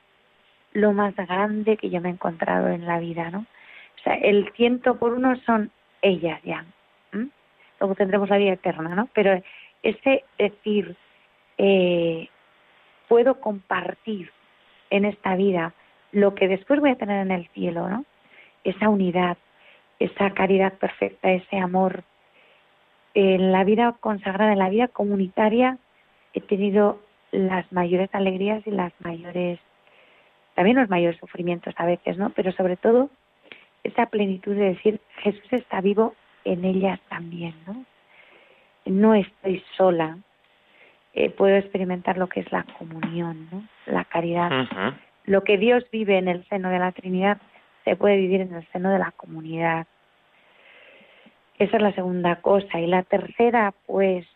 [0.72, 3.38] lo más grande que yo me he encontrado en la vida, ¿no?
[3.40, 5.70] O sea, el ciento por uno son
[6.02, 6.64] ellas ya.
[7.80, 9.08] Luego tendremos la vida eterna, ¿no?
[9.14, 9.40] Pero
[9.82, 10.96] ese decir,
[11.58, 12.28] eh,
[13.08, 14.30] puedo compartir
[14.90, 15.72] en esta vida
[16.12, 18.04] lo que después voy a tener en el cielo, ¿no?
[18.62, 19.36] Esa unidad,
[19.98, 22.04] esa caridad perfecta, ese amor.
[23.14, 25.78] En la vida consagrada, en la vida comunitaria,
[26.32, 27.00] he tenido
[27.30, 29.58] las mayores alegrías y las mayores,
[30.54, 32.30] también los mayores sufrimientos a veces, ¿no?
[32.30, 33.10] Pero sobre todo
[33.84, 37.84] esa plenitud de decir, Jesús está vivo en ellas también, ¿no?
[38.86, 40.18] No estoy sola,
[41.14, 43.64] eh, puedo experimentar lo que es la comunión, ¿no?
[43.86, 44.66] La caridad.
[45.24, 47.38] Lo que Dios vive en el seno de la Trinidad
[47.84, 49.86] se puede vivir en el seno de la comunidad.
[51.58, 52.80] Esa es la segunda cosa.
[52.80, 54.26] Y la tercera, pues,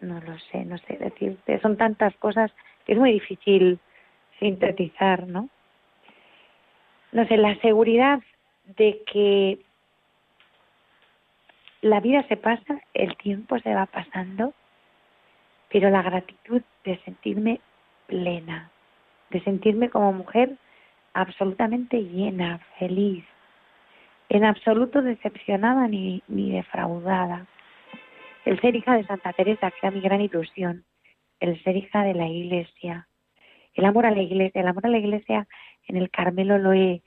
[0.00, 1.60] no lo sé, no sé decirte.
[1.60, 2.50] Son tantas cosas
[2.84, 3.78] que es muy difícil
[4.38, 5.48] sintetizar, ¿no?
[7.12, 8.20] No sé, la seguridad
[8.64, 9.58] de que
[11.82, 14.54] la vida se pasa, el tiempo se va pasando,
[15.70, 17.60] pero la gratitud de sentirme
[18.06, 18.70] plena,
[19.30, 20.56] de sentirme como mujer
[21.14, 23.24] absolutamente llena, feliz,
[24.30, 27.46] en absoluto decepcionada ni, ni defraudada.
[28.44, 30.84] El ser hija de Santa Teresa, que era mi gran ilusión,
[31.40, 33.08] el ser hija de la Iglesia,
[33.74, 35.46] el amor a la Iglesia, el amor a la Iglesia
[35.88, 37.02] en el Carmelo lo he,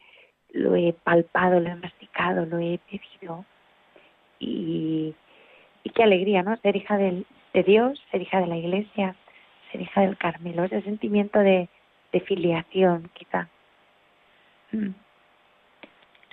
[0.52, 3.46] lo he palpado, lo he masticado, lo he pedido.
[4.40, 5.16] Y,
[5.84, 6.58] y qué alegría, ¿no?
[6.58, 7.26] Ser hija de
[7.66, 9.16] Dios, ser hija de la Iglesia,
[9.72, 11.70] ser hija del Carmelo, ese sentimiento de,
[12.12, 13.48] de filiación, quizá.
[14.72, 14.90] Mm.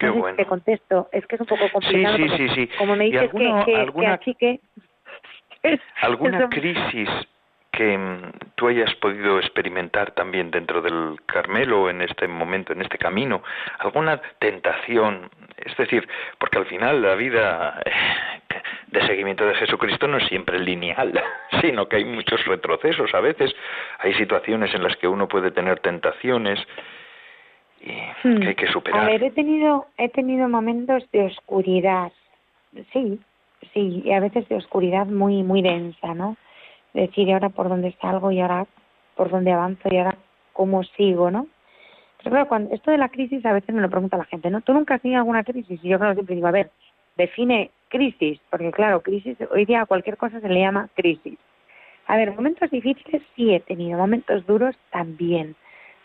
[0.00, 0.36] Qué bueno.
[0.36, 2.16] Te contesto, es que es un poco complicado.
[2.16, 2.70] Sí, sí, sí, sí.
[2.78, 4.60] Como me dices que, que, alguna, que.
[6.00, 7.10] ¿Alguna crisis
[7.70, 12.96] que mm, tú hayas podido experimentar también dentro del Carmelo en este momento, en este
[12.96, 13.42] camino?
[13.78, 15.28] ¿Alguna tentación?
[15.58, 16.08] Es decir,
[16.38, 17.92] porque al final la vida eh,
[18.86, 21.12] de seguimiento de Jesucristo no es siempre lineal,
[21.60, 23.54] sino que hay muchos retrocesos a veces.
[23.98, 26.58] Hay situaciones en las que uno puede tener tentaciones
[27.80, 29.02] y que hay que superar.
[29.02, 29.06] Hmm.
[29.06, 32.12] A ver, he tenido, he tenido momentos de oscuridad,
[32.92, 33.18] sí,
[33.72, 36.36] sí, y a veces de oscuridad muy, muy densa, ¿no?
[36.92, 38.30] Decir, ¿y ahora por dónde salgo?
[38.32, 38.66] ¿Y ahora
[39.16, 39.88] por dónde avanzo?
[39.90, 40.16] ¿Y ahora
[40.52, 41.30] cómo sigo?
[41.30, 41.46] ¿no?
[42.18, 44.60] Pero claro, cuando, esto de la crisis a veces me lo pregunta la gente, ¿no?
[44.60, 45.80] ¿Tú nunca has tenido alguna crisis?
[45.82, 46.70] Y yo claro, siempre digo, a ver,
[47.16, 51.38] define crisis, porque claro, crisis, hoy día a cualquier cosa se le llama crisis.
[52.06, 55.54] A ver, momentos difíciles sí he tenido, momentos duros también,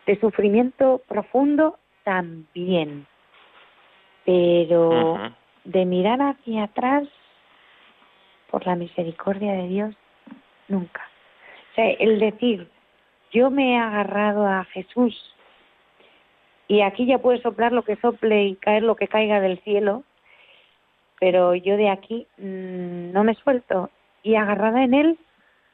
[0.06, 3.08] de sufrimiento profundo también,
[4.26, 5.18] pero
[5.64, 7.08] de mirar hacia atrás
[8.50, 9.96] por la misericordia de Dios,
[10.68, 11.02] nunca.
[11.72, 12.70] O sea, el decir,
[13.32, 15.36] yo me he agarrado a Jesús
[16.68, 20.04] y aquí ya puede soplar lo que sople y caer lo que caiga del cielo,
[21.20, 23.90] pero yo de aquí mmm, no me suelto
[24.24, 25.20] y agarrada en Él,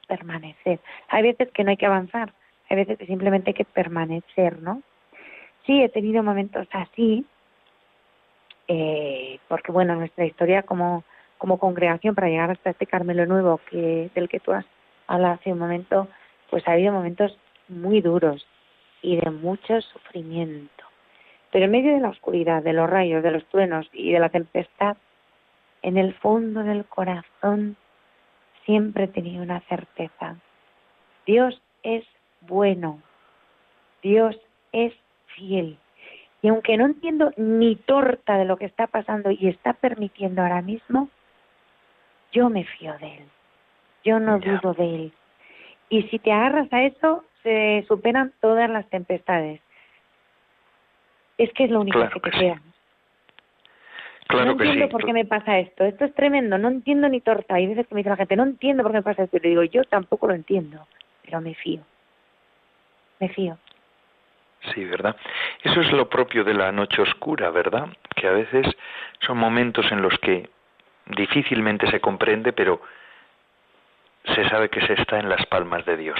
[0.07, 0.79] permanecer.
[1.09, 2.33] Hay veces que no hay que avanzar,
[2.71, 4.81] hay veces que simplemente hay que permanecer, ¿no?
[5.65, 7.25] Sí, he tenido momentos así,
[8.69, 11.03] eh, porque bueno, nuestra historia como,
[11.37, 14.65] como congregación para llegar hasta este Carmelo Nuevo que del que tú has
[15.07, 16.07] hablado hace un momento,
[16.49, 18.47] pues ha habido momentos muy duros
[19.01, 20.85] y de mucho sufrimiento.
[21.51, 24.29] Pero en medio de la oscuridad, de los rayos, de los truenos y de la
[24.29, 24.95] tempestad,
[25.81, 27.75] en el fondo del corazón
[28.63, 30.37] siempre tenido una certeza.
[31.25, 32.05] Dios es
[32.41, 33.01] bueno.
[34.01, 34.35] Dios
[34.71, 34.93] es
[35.35, 35.77] fiel.
[36.41, 40.61] Y aunque no entiendo ni torta de lo que está pasando y está permitiendo ahora
[40.61, 41.07] mismo,
[42.31, 43.25] yo me fío de Él.
[44.03, 44.53] Yo no Ya.
[44.59, 45.13] dudo de Él.
[45.89, 49.61] Y si te agarras a eso, se superan todas las tempestades.
[51.37, 52.43] Es que es lo único Claro que te que sí.
[52.45, 52.61] queda.
[54.27, 54.91] Claro no que entiendo sí.
[54.91, 55.83] por qué me pasa esto.
[55.83, 56.57] Esto es tremendo.
[56.57, 57.55] No entiendo ni torta.
[57.55, 59.37] Hay veces que me dice la gente, no entiendo por qué me pasa esto.
[59.37, 60.87] Y le digo, yo tampoco lo entiendo,
[61.23, 61.81] pero me fío.
[64.73, 65.15] Sí, ¿verdad?
[65.63, 67.87] Eso es lo propio de la noche oscura, ¿verdad?
[68.15, 68.67] Que a veces
[69.21, 70.49] son momentos en los que
[71.07, 72.81] difícilmente se comprende, pero
[74.35, 76.19] se sabe que se está en las palmas de Dios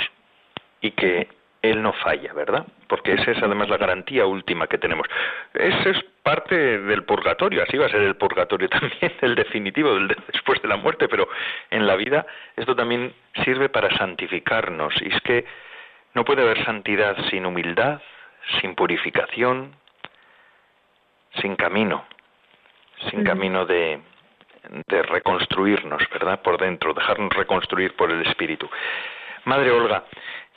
[0.82, 1.28] y que
[1.62, 2.66] Él no falla, ¿verdad?
[2.88, 5.08] Porque esa es además la garantía última que tenemos.
[5.54, 10.08] Ese es parte del purgatorio, así va a ser el purgatorio también, el definitivo, del
[10.08, 11.30] de después de la muerte, pero
[11.70, 14.94] en la vida esto también sirve para santificarnos.
[15.02, 15.46] Y es que
[16.14, 18.02] no puede haber santidad sin humildad,
[18.60, 19.76] sin purificación,
[21.42, 22.06] sin camino,
[23.10, 24.02] sin camino de,
[24.88, 26.42] de reconstruirnos, ¿verdad?
[26.42, 28.70] Por dentro, dejarnos reconstruir por el espíritu.
[29.46, 30.04] Madre Olga,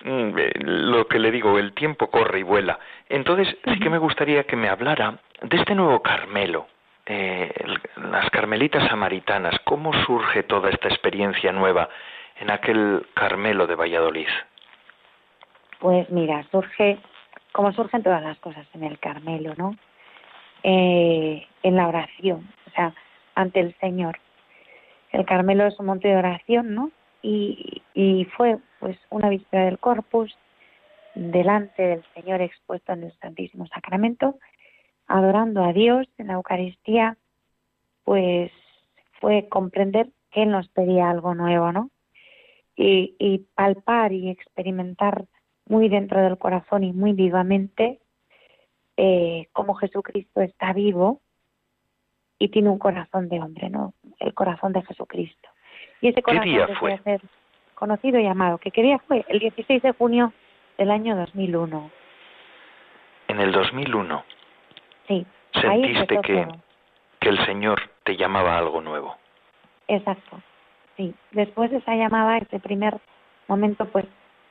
[0.03, 2.79] mm, eh, lo que le digo, el tiempo corre y vuela.
[3.09, 6.67] Entonces, sí que me gustaría que me hablara de este nuevo Carmelo,
[7.07, 7.53] eh,
[7.97, 9.59] las Carmelitas Samaritanas.
[9.65, 11.89] ¿Cómo surge toda esta experiencia nueva
[12.41, 14.29] en aquel Carmelo de Valladolid?
[15.85, 16.99] Pues mira, surge
[17.53, 19.77] como surgen todas las cosas en el Carmelo, ¿no?
[20.63, 22.95] Eh, en la oración, o sea,
[23.35, 24.19] ante el Señor.
[25.13, 26.91] El Carmelo es un monte de oración, ¿no?
[27.21, 30.35] Y, y fue pues una víspera del Corpus
[31.15, 34.39] delante del Señor expuesto en el Santísimo Sacramento,
[35.07, 37.19] adorando a Dios en la Eucaristía,
[38.05, 38.51] pues
[39.21, 41.91] fue comprender que Él nos pedía algo nuevo, ¿no?
[42.75, 45.27] Y, y palpar y experimentar
[45.67, 48.01] muy dentro del corazón y muy vivamente
[48.97, 51.21] eh, cómo Jesucristo está vivo
[52.39, 53.95] y tiene un corazón de hombre, ¿no?
[54.19, 55.49] El corazón de Jesucristo.
[56.01, 56.99] Y ese corazón ¿Qué día fue?
[56.99, 57.21] ser
[57.75, 58.59] conocido y amado.
[58.59, 59.25] ¿Qué día fue?
[59.29, 60.33] El 16 de junio
[60.79, 61.91] del año 2001.
[63.29, 64.25] En el 2001.
[65.09, 65.27] Sí.
[65.53, 66.49] Sentiste que,
[67.21, 69.17] que el Señor te llamaba a algo nuevo.
[69.89, 70.41] Exacto.
[70.97, 71.15] Sí.
[71.33, 72.99] Después de esa llamada, ese primer
[73.49, 74.05] momento, pues,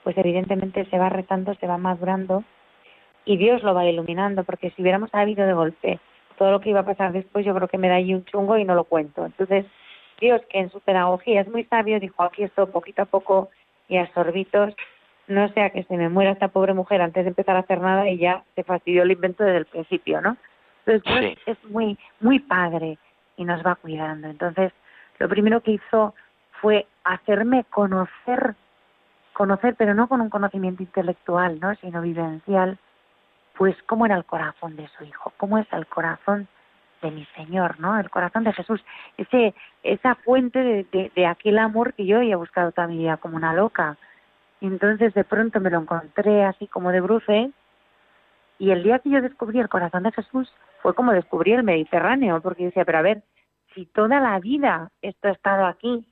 [0.03, 2.43] pues evidentemente se va retando, se va madurando
[3.25, 5.99] y Dios lo va iluminando, porque si hubiéramos sabido de golpe
[6.37, 8.57] todo lo que iba a pasar después, yo creo que me da ahí un chungo
[8.57, 9.25] y no lo cuento.
[9.25, 9.65] Entonces,
[10.19, 13.49] Dios, que en su pedagogía es muy sabio, dijo aquí esto poquito a poco
[13.87, 14.73] y a sorbitos,
[15.27, 18.09] no sea que se me muera esta pobre mujer antes de empezar a hacer nada
[18.09, 20.37] y ya se fastidió el invento desde el principio, ¿no?
[20.85, 22.97] Entonces, Dios es muy, muy padre
[23.37, 24.27] y nos va cuidando.
[24.27, 24.73] Entonces,
[25.19, 26.13] lo primero que hizo
[26.61, 28.55] fue hacerme conocer,
[29.33, 31.75] conocer, pero no con un conocimiento intelectual, ¿no?
[31.75, 32.77] Sino vivencial,
[33.57, 36.47] pues cómo era el corazón de su hijo, cómo es el corazón
[37.01, 37.99] de mi Señor, ¿no?
[37.99, 38.83] El corazón de Jesús,
[39.17, 43.53] ese, esa fuente de, aquel amor que yo había buscado toda mi vida como una
[43.53, 43.97] loca.
[44.61, 47.51] Entonces de pronto me lo encontré así como de bruce
[48.57, 52.41] y el día que yo descubrí el corazón de Jesús fue como descubrí el Mediterráneo,
[52.41, 53.23] porque yo decía, pero a ver,
[53.73, 56.05] si toda la vida esto ha estado aquí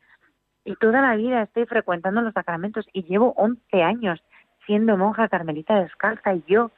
[0.63, 4.21] y toda la vida estoy frecuentando los sacramentos y llevo 11 años
[4.65, 6.71] siendo monja carmelita descalza y yo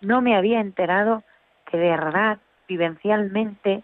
[0.00, 1.22] no me había enterado
[1.66, 3.82] que de verdad, vivencialmente,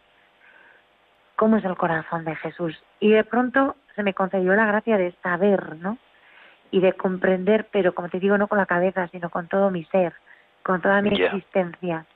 [1.36, 2.80] cómo es el corazón de Jesús.
[3.00, 5.98] Y de pronto se me concedió la gracia de saber, ¿no?
[6.70, 9.84] Y de comprender, pero como te digo, no con la cabeza, sino con todo mi
[9.86, 10.14] ser,
[10.62, 12.06] con toda mi existencia.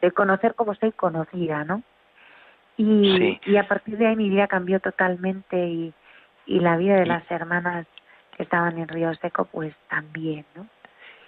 [0.00, 1.82] De conocer cómo soy conocida, ¿no?
[2.76, 5.94] Y, y a partir de ahí mi vida cambió totalmente y,
[6.46, 7.86] y la vida de las hermanas
[8.36, 10.66] que estaban en Río Seco, pues también, ¿no?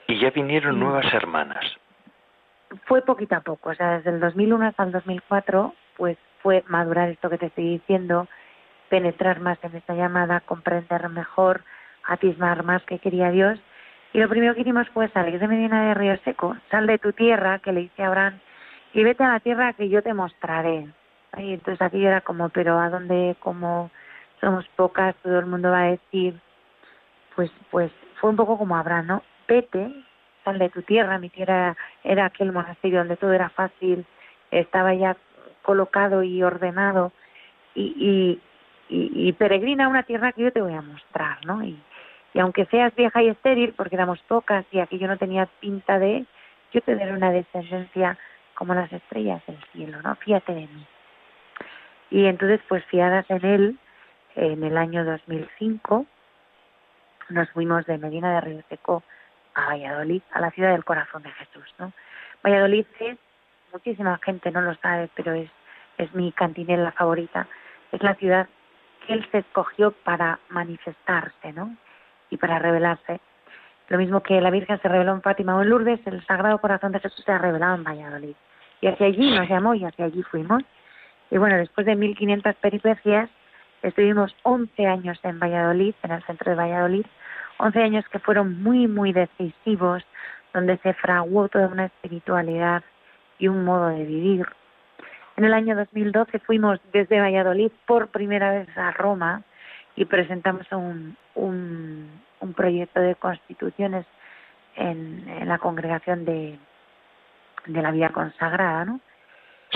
[0.08, 1.64] Y ya vinieron nuevas hermanas.
[2.84, 7.08] Fue poquito a poco, o sea, desde el 2001 hasta el 2004, pues fue madurar
[7.08, 8.28] esto que te estoy diciendo,
[8.88, 11.62] penetrar más en esta llamada, comprender mejor,
[12.04, 13.58] atismar más que quería Dios.
[14.12, 17.12] Y lo primero que hicimos fue salir de Medina de Río Seco, sal de tu
[17.12, 18.38] tierra, que le dice a Abraham,
[18.92, 20.86] y vete a la tierra que yo te mostraré.
[21.36, 23.36] Y entonces aquí era como, pero ¿a dónde?
[23.40, 23.90] Como
[24.40, 26.38] somos pocas, todo el mundo va a decir,
[27.34, 29.22] pues, pues fue un poco como Abraham, ¿no?
[29.46, 29.92] vete,
[30.44, 34.04] sal de tu tierra, mi tierra era aquel monasterio donde todo era fácil,
[34.50, 35.16] estaba ya
[35.62, 37.12] colocado y ordenado,
[37.74, 38.40] y,
[38.88, 41.62] y, y, peregrina a una tierra que yo te voy a mostrar, ¿no?
[41.62, 41.78] Y,
[42.32, 45.98] y aunque seas vieja y estéril, porque éramos pocas y aquí yo no tenía pinta
[45.98, 46.24] de,
[46.72, 48.16] yo te daré una descendencia
[48.54, 50.14] como las estrellas del cielo, ¿no?
[50.16, 50.86] Fíjate de mí.
[52.10, 53.78] Y entonces, pues fiadas en él,
[54.36, 56.06] en el año 2005,
[57.30, 59.02] nos fuimos de Medina de Río Seco
[59.54, 61.92] a Valladolid, a la ciudad del corazón de Jesús, ¿no?
[62.44, 63.16] Valladolid es,
[63.72, 65.50] muchísima gente no lo sabe, pero es,
[65.98, 67.48] es mi cantinela favorita,
[67.90, 68.46] es la ciudad
[69.06, 71.76] que él se escogió para manifestarse, ¿no?
[72.30, 73.20] Y para revelarse.
[73.88, 76.92] Lo mismo que la Virgen se reveló en Fátima o en Lourdes, el Sagrado Corazón
[76.92, 78.34] de Jesús se ha revelado en Valladolid.
[78.80, 80.62] Y hacia allí nos llamó y hacia allí fuimos.
[81.30, 83.30] Y bueno, después de 1500 peripecias,
[83.82, 87.06] estuvimos 11 años en Valladolid, en el centro de Valladolid,
[87.58, 90.04] 11 años que fueron muy, muy decisivos,
[90.52, 92.82] donde se fraguó toda una espiritualidad
[93.38, 94.46] y un modo de vivir.
[95.36, 99.42] En el año 2012 fuimos desde Valladolid por primera vez a Roma
[99.94, 102.10] y presentamos un, un,
[102.40, 104.06] un proyecto de constituciones
[104.76, 106.58] en, en la congregación de,
[107.66, 109.00] de la vida consagrada, ¿no?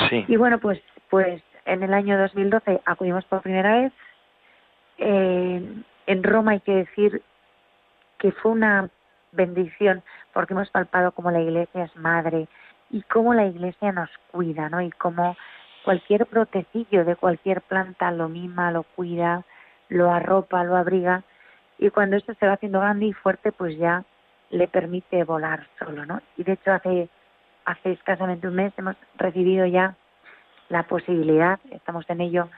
[0.08, 0.24] Sí.
[0.28, 1.42] Y bueno, pues, pues
[1.72, 3.92] en el año 2012 acudimos por primera vez.
[4.98, 7.22] Eh, en Roma hay que decir
[8.18, 8.90] que fue una
[9.32, 10.02] bendición
[10.32, 12.48] porque hemos palpado como la iglesia es madre,
[12.90, 14.80] y cómo la iglesia nos cuida, ¿no?
[14.82, 15.36] Y cómo
[15.84, 19.44] cualquier brotecillo de cualquier planta lo mima, lo cuida,
[19.88, 21.22] lo arropa, lo abriga
[21.78, 24.04] y cuando esto se va haciendo grande y fuerte pues ya
[24.50, 26.20] le permite volar solo, ¿no?
[26.36, 27.08] Y de hecho hace
[27.64, 29.94] hace escasamente un mes hemos recibido ya
[30.70, 32.48] la posibilidad, estamos en ello,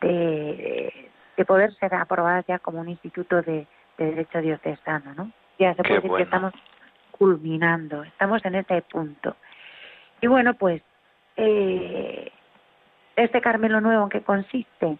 [0.00, 3.66] de, de poder ser aprobadas ya como un instituto de,
[3.98, 5.30] derecho diocesano, ¿no?
[5.58, 6.54] Ya se puede decir que estamos
[7.10, 9.36] culminando, estamos en ese punto.
[10.22, 10.82] Y bueno, pues
[11.36, 12.32] eh,
[13.16, 14.98] este Carmelo Nuevo, ¿en qué consiste?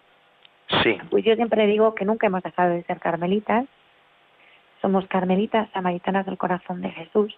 [0.83, 0.97] Sí.
[1.09, 3.65] Pues yo siempre digo que nunca hemos dejado de ser carmelitas.
[4.81, 7.35] Somos carmelitas samaritanas del corazón de Jesús.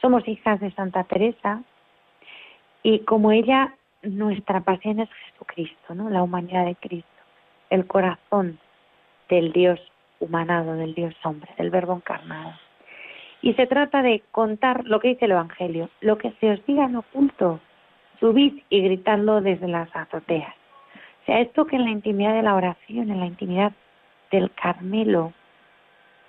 [0.00, 1.62] Somos hijas de Santa Teresa.
[2.82, 6.10] Y como ella, nuestra pasión es Jesucristo, ¿no?
[6.10, 7.08] La humanidad de Cristo.
[7.68, 8.58] El corazón
[9.28, 9.80] del Dios
[10.18, 12.52] humanado, del Dios hombre, del verbo encarnado.
[13.42, 16.84] Y se trata de contar lo que dice el Evangelio, lo que se os diga
[16.84, 17.60] en oculto,
[18.18, 20.54] subid y gritadlo desde las azoteas.
[21.22, 23.72] O sea, esto que en la intimidad de la oración, en la intimidad
[24.30, 25.32] del Carmelo,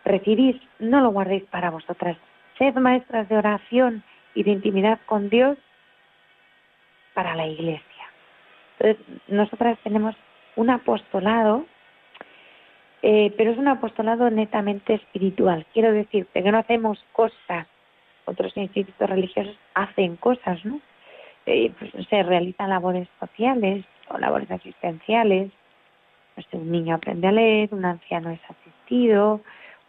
[0.06, 2.18] recibís, no lo guardéis para vosotras.
[2.58, 4.04] Sed maestras de oración
[4.36, 5.58] y de intimidad con Dios
[7.14, 7.86] para la iglesia.
[8.80, 10.16] Entonces, nosotras tenemos
[10.56, 11.66] un apostolado,
[13.02, 15.66] eh, pero es un apostolado netamente espiritual.
[15.74, 17.68] Quiero decir que no hacemos cosas,
[18.26, 20.80] otros institutos religiosos hacen cosas, ¿no?
[21.46, 25.52] Eh, pues, se realizan labores sociales o labores asistenciales.
[26.36, 29.42] Pues, un niño aprende a leer, un anciano es asistido,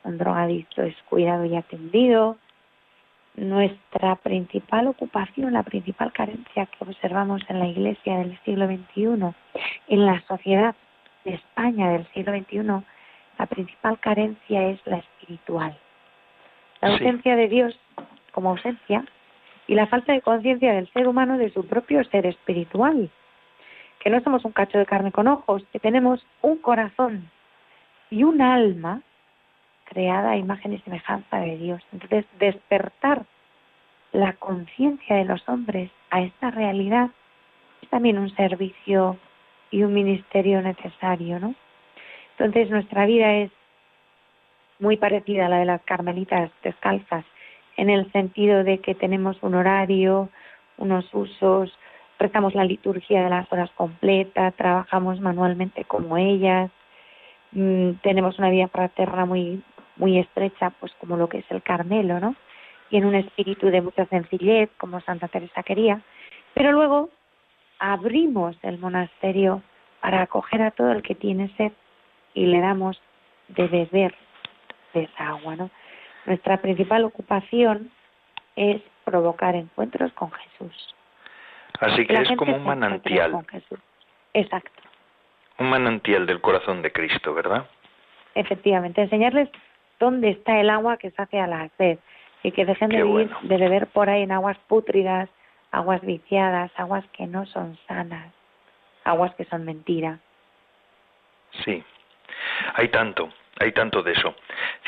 [0.05, 2.37] un drogadicto es cuidado y atendido.
[3.35, 9.35] Nuestra principal ocupación, la principal carencia que observamos en la Iglesia del siglo XXI,
[9.89, 10.75] en la sociedad
[11.25, 12.85] de España del siglo XXI,
[13.39, 15.79] la principal carencia es la espiritual.
[16.83, 17.79] La ausencia de Dios
[18.33, 19.05] como ausencia
[19.67, 23.11] y la falta de conciencia del ser humano de su propio ser espiritual.
[24.01, 27.31] Que no somos un cacho de carne con ojos, que tenemos un corazón
[28.11, 29.01] y un alma
[29.85, 31.83] creada a imagen y semejanza de Dios.
[31.93, 33.25] Entonces, despertar
[34.13, 37.11] la conciencia de los hombres a esta realidad
[37.81, 39.17] es también un servicio
[39.71, 41.55] y un ministerio necesario, ¿no?
[42.37, 43.51] Entonces, nuestra vida es
[44.79, 47.25] muy parecida a la de las carmelitas descalzas,
[47.77, 50.29] en el sentido de que tenemos un horario,
[50.77, 51.73] unos usos,
[52.19, 56.71] rezamos la liturgia de las horas completas, trabajamos manualmente como ellas,
[57.53, 59.63] mm, tenemos una vida fraterna muy
[60.03, 62.35] muy estrecha, pues como lo que es el Carmelo, ¿no?
[62.91, 66.01] Y en un espíritu de mucha sencillez, como Santa Teresa quería.
[66.55, 67.09] Pero luego
[67.79, 69.63] abrimos el monasterio
[70.01, 71.71] para acoger a todo el que tiene sed
[72.35, 73.01] y le damos
[73.47, 74.13] de beber
[74.93, 75.71] de esa agua, ¿no?
[76.27, 77.89] Nuestra principal ocupación
[78.57, 80.95] es provocar encuentros con Jesús.
[81.79, 83.47] Así que es como un manantial.
[84.35, 84.83] Exacto.
[85.59, 87.69] Un manantial del corazón de Cristo, ¿verdad?
[88.35, 89.49] Efectivamente, enseñarles
[90.03, 91.97] dónde está el agua que sacia la sed
[92.43, 95.29] y que dejen de, vivir, de beber por ahí en aguas pútridas,
[95.71, 98.33] aguas viciadas, aguas que no son sanas,
[99.05, 100.19] aguas que son mentira.
[101.65, 101.85] Sí,
[102.75, 103.29] hay tanto,
[103.61, 104.35] hay tanto de eso.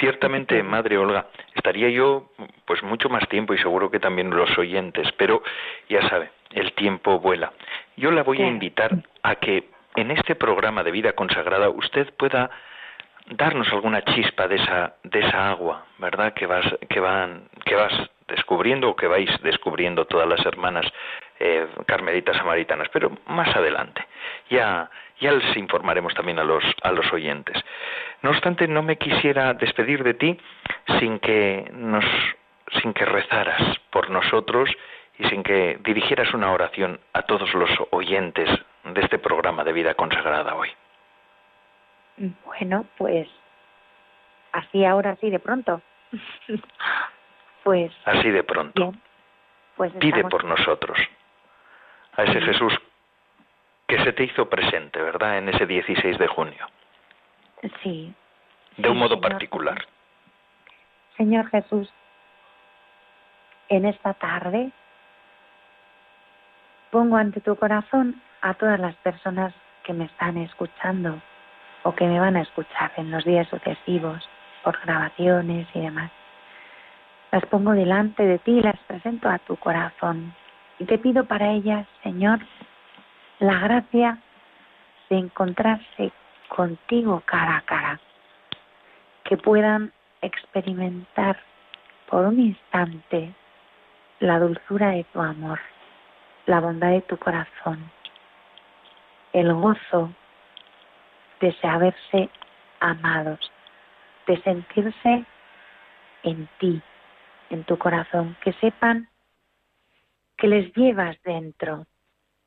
[0.00, 2.30] Ciertamente, Madre Olga, estaría yo
[2.66, 5.44] pues mucho más tiempo y seguro que también los oyentes, pero
[5.88, 7.52] ya sabe, el tiempo vuela.
[7.96, 8.90] Yo la voy a invitar
[9.22, 12.50] a que en este programa de vida consagrada usted pueda
[13.26, 16.34] darnos alguna chispa de esa de esa agua, ¿verdad?
[16.34, 17.92] Que vas que van que vas
[18.28, 20.86] descubriendo o que vais descubriendo todas las hermanas
[21.40, 24.06] eh, carmelitas samaritanas, pero más adelante.
[24.50, 27.56] Ya ya les informaremos también a los a los oyentes.
[28.22, 30.38] No obstante, no me quisiera despedir de ti
[31.00, 32.04] sin que nos
[32.82, 34.70] sin que rezaras por nosotros
[35.18, 38.48] y sin que dirigieras una oración a todos los oyentes
[38.84, 40.70] de este programa de vida consagrada hoy.
[42.16, 43.28] Bueno, pues
[44.52, 45.82] así ahora, así de pronto.
[47.64, 47.92] pues.
[48.04, 48.92] Así de pronto.
[49.76, 50.98] pues Pide por nosotros.
[52.16, 52.72] A ese Jesús
[53.88, 55.38] que se te hizo presente, ¿verdad?
[55.38, 56.66] En ese 16 de junio.
[57.82, 58.14] Sí.
[58.76, 59.84] De un modo particular.
[61.16, 61.88] Señor Jesús,
[63.68, 64.70] en esta tarde
[66.90, 69.54] pongo ante tu corazón a todas las personas
[69.84, 71.20] que me están escuchando
[71.84, 74.28] o que me van a escuchar en los días sucesivos
[74.62, 76.10] por grabaciones y demás.
[77.30, 80.34] Las pongo delante de ti y las presento a tu corazón.
[80.78, 82.40] Y te pido para ellas, Señor,
[83.38, 84.18] la gracia
[85.10, 86.10] de encontrarse
[86.48, 88.00] contigo cara a cara,
[89.24, 91.38] que puedan experimentar
[92.08, 93.34] por un instante
[94.20, 95.60] la dulzura de tu amor,
[96.46, 97.90] la bondad de tu corazón,
[99.32, 100.10] el gozo
[101.44, 102.30] de saberse
[102.80, 103.52] amados,
[104.26, 105.26] de sentirse
[106.22, 106.80] en ti,
[107.50, 109.10] en tu corazón, que sepan
[110.38, 111.86] que les llevas dentro,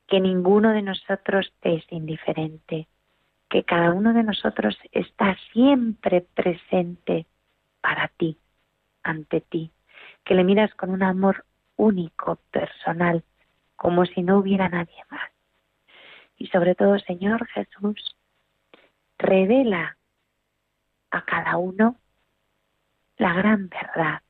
[0.07, 2.87] que ninguno de nosotros es indiferente,
[3.49, 7.27] que cada uno de nosotros está siempre presente
[7.81, 8.35] para ti,
[9.03, 9.69] ante ti,
[10.23, 11.45] que le miras con un amor
[11.75, 13.23] único, personal,
[13.75, 15.29] como si no hubiera nadie más.
[16.39, 18.16] Y sobre todo, Señor Jesús,
[19.17, 19.97] revela
[21.11, 21.97] a cada uno
[23.17, 24.21] la gran verdad,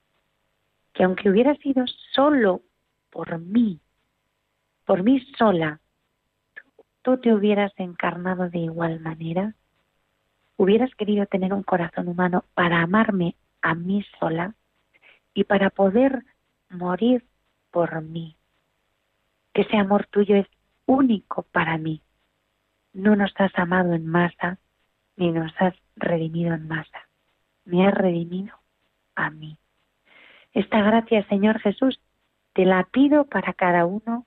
[0.94, 2.62] que aunque hubiera sido solo
[3.10, 3.80] por mí,
[4.86, 5.82] por mí sola,
[7.02, 9.54] tú te hubieras encarnado de igual manera,
[10.56, 14.56] hubieras querido tener un corazón humano para amarme a mí sola
[15.34, 16.24] y para poder
[16.70, 17.26] morir
[17.72, 18.36] por mí.
[19.54, 20.48] Que ese amor tuyo es
[20.86, 22.02] único para mí.
[22.94, 24.58] No nos has amado en masa,
[25.18, 27.07] ni nos has redimido en masa.
[27.65, 28.55] Me has redimido
[29.15, 29.57] a mí.
[30.53, 31.99] Esta gracia, Señor Jesús,
[32.53, 34.26] te la pido para cada uno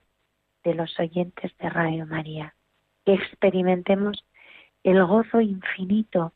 [0.63, 2.53] de los oyentes de Radio María,
[3.05, 4.23] que experimentemos
[4.83, 6.33] el gozo infinito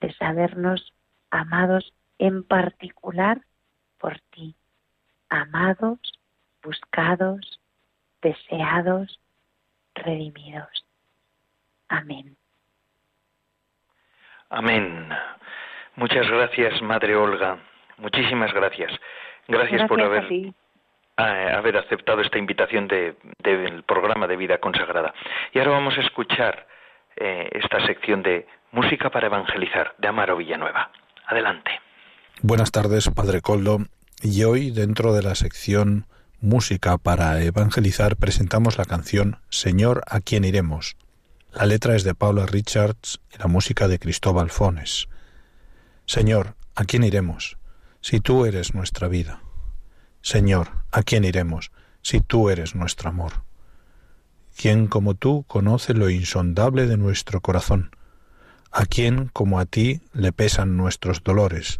[0.00, 0.92] de sabernos
[1.30, 3.42] amados en particular
[3.98, 4.54] por ti,
[5.28, 5.98] amados,
[6.62, 7.60] buscados,
[8.22, 9.20] deseados,
[9.94, 10.84] redimidos.
[11.88, 12.36] Amén.
[14.50, 15.08] Amén.
[15.96, 17.58] Muchas gracias, Madre Olga.
[17.98, 18.92] Muchísimas gracias.
[19.48, 20.52] Gracias, por haber,
[21.16, 25.14] haber aceptado esta invitación del programa de Vida Consagrada.
[25.52, 26.66] Y ahora vamos a escuchar
[27.16, 30.90] eh, esta sección de Música para Evangelizar de Amaro Villanueva.
[31.26, 31.70] Adelante.
[32.42, 33.78] Buenas tardes, Padre Coldo.
[34.22, 36.04] Y hoy, dentro de la sección
[36.40, 40.96] Música para Evangelizar, presentamos la canción Señor, ¿a quién iremos?
[41.56, 45.08] La letra es de Paula Richards y la música de Cristóbal Fones.
[46.04, 47.56] Señor, ¿a quién iremos?
[48.02, 49.40] Si tú eres nuestra vida.
[50.20, 51.72] Señor, ¿a quién iremos?
[52.02, 53.44] Si tú eres nuestro amor.
[54.54, 57.96] ¿Quién como tú conoce lo insondable de nuestro corazón?
[58.70, 61.78] ¿A quién como a ti le pesan nuestros dolores,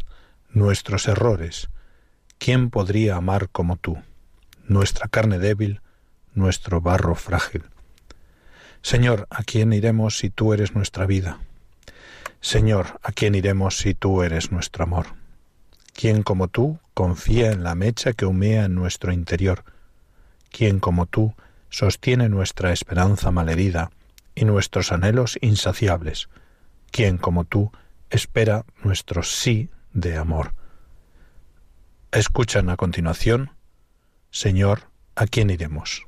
[0.49, 1.69] nuestros errores?
[2.39, 4.01] ¿Quién podría amar como tú?
[4.63, 5.81] Nuestra carne débil,
[6.33, 7.65] nuestro barro frágil.
[8.87, 11.41] Señor, ¿a quién iremos si tú eres nuestra vida?
[12.39, 15.07] Señor, ¿a quién iremos si tú eres nuestro amor?
[15.93, 19.65] ¿Quién como tú confía en la mecha que humea en nuestro interior?
[20.51, 21.35] ¿Quién como tú
[21.69, 23.91] sostiene nuestra esperanza malherida
[24.35, 26.29] y nuestros anhelos insaciables?
[26.89, 27.73] ¿Quién como tú
[28.09, 30.53] espera nuestro sí de amor?
[32.13, 33.51] Escuchan a continuación,
[34.31, 34.83] Señor,
[35.13, 36.07] ¿a quién iremos?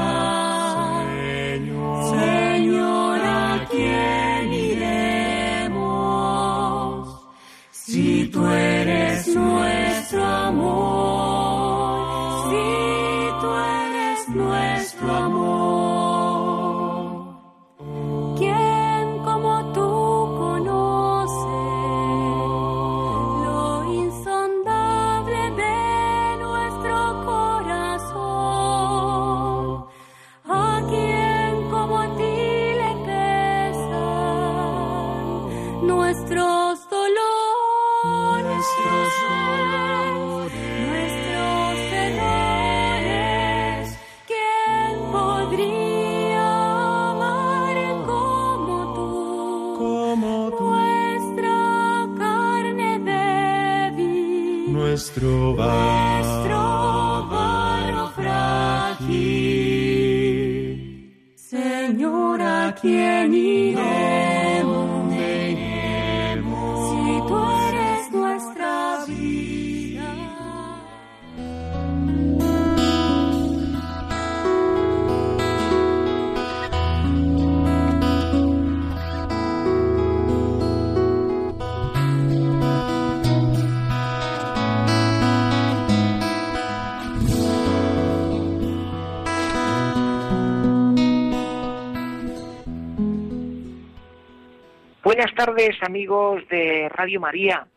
[95.81, 97.67] Amigos de Radio María.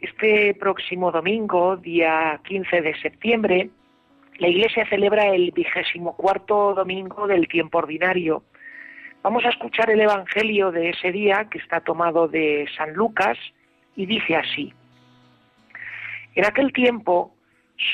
[0.00, 3.70] Este próximo domingo, día 15 de septiembre,
[4.38, 8.44] la Iglesia celebra el vigésimo cuarto domingo del tiempo ordinario.
[9.22, 13.36] Vamos a escuchar el Evangelio de ese día que está tomado de San Lucas
[13.96, 14.72] y dice así.
[16.34, 17.34] En aquel tiempo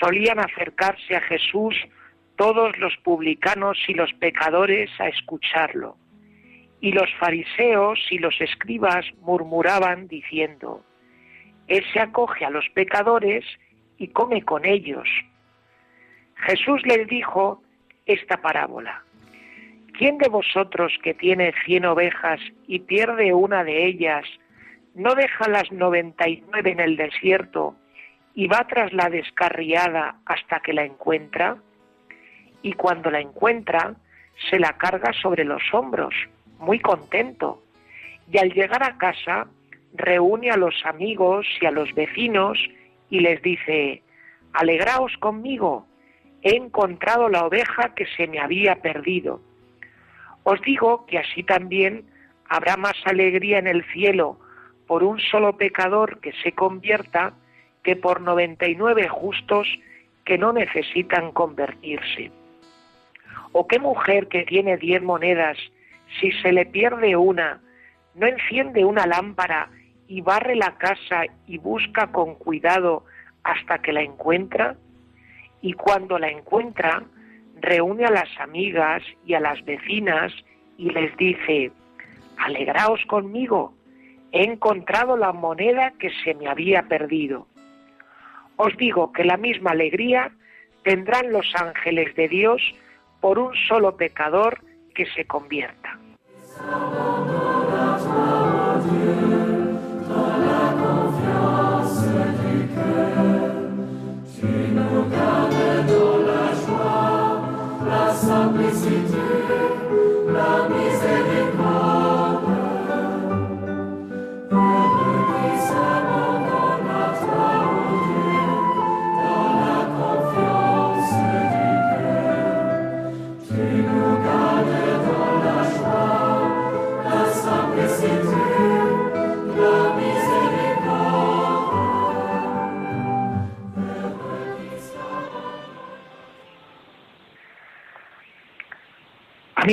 [0.00, 1.74] solían acercarse a Jesús
[2.36, 5.96] todos los publicanos y los pecadores a escucharlo.
[6.84, 10.84] Y los fariseos y los escribas murmuraban diciendo,
[11.66, 13.42] Él se acoge a los pecadores
[13.96, 15.08] y come con ellos.
[16.46, 17.62] Jesús les dijo
[18.04, 19.02] esta parábola.
[19.96, 24.26] ¿Quién de vosotros que tiene cien ovejas y pierde una de ellas,
[24.94, 27.76] no deja las noventa y nueve en el desierto
[28.34, 31.56] y va tras la descarriada hasta que la encuentra?
[32.60, 33.94] Y cuando la encuentra,
[34.50, 36.14] se la carga sobre los hombros,
[36.64, 37.62] muy contento.
[38.30, 39.46] Y al llegar a casa,
[39.94, 42.58] reúne a los amigos y a los vecinos
[43.10, 44.02] y les dice,
[44.52, 45.86] alegraos conmigo,
[46.42, 49.40] he encontrado la oveja que se me había perdido.
[50.42, 52.04] Os digo que así también
[52.48, 54.38] habrá más alegría en el cielo
[54.86, 57.32] por un solo pecador que se convierta
[57.82, 59.66] que por noventa y nueve justos
[60.24, 62.30] que no necesitan convertirse.
[63.52, 65.56] ¿O qué mujer que tiene diez monedas,
[66.20, 67.60] si se le pierde una,
[68.14, 69.70] no enciende una lámpara
[70.06, 73.04] y barre la casa y busca con cuidado
[73.42, 74.76] hasta que la encuentra?
[75.60, 77.02] Y cuando la encuentra,
[77.60, 80.32] reúne a las amigas y a las vecinas
[80.76, 81.72] y les dice,
[82.36, 83.74] alegraos conmigo,
[84.32, 87.46] he encontrado la moneda que se me había perdido.
[88.56, 90.32] Os digo que la misma alegría
[90.82, 92.62] tendrán los ángeles de Dios
[93.20, 94.60] por un solo pecador
[94.94, 95.93] que se convierta.
[98.82, 99.43] Dieu.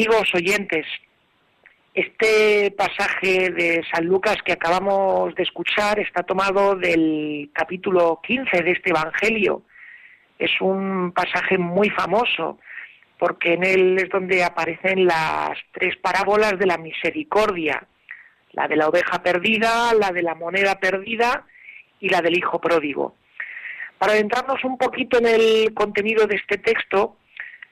[0.02, 0.88] Amigos oyentes,
[1.94, 8.72] este pasaje de San Lucas que acabamos de escuchar está tomado del capítulo 15 de
[8.72, 9.62] este Evangelio.
[10.40, 12.58] Es un pasaje muy famoso
[13.20, 17.86] porque en él es donde aparecen las tres parábolas de la misericordia,
[18.54, 21.46] la de la oveja perdida, la de la moneda perdida
[22.00, 23.14] y la del hijo pródigo.
[24.00, 27.18] Para adentrarnos un poquito en el contenido de este texto,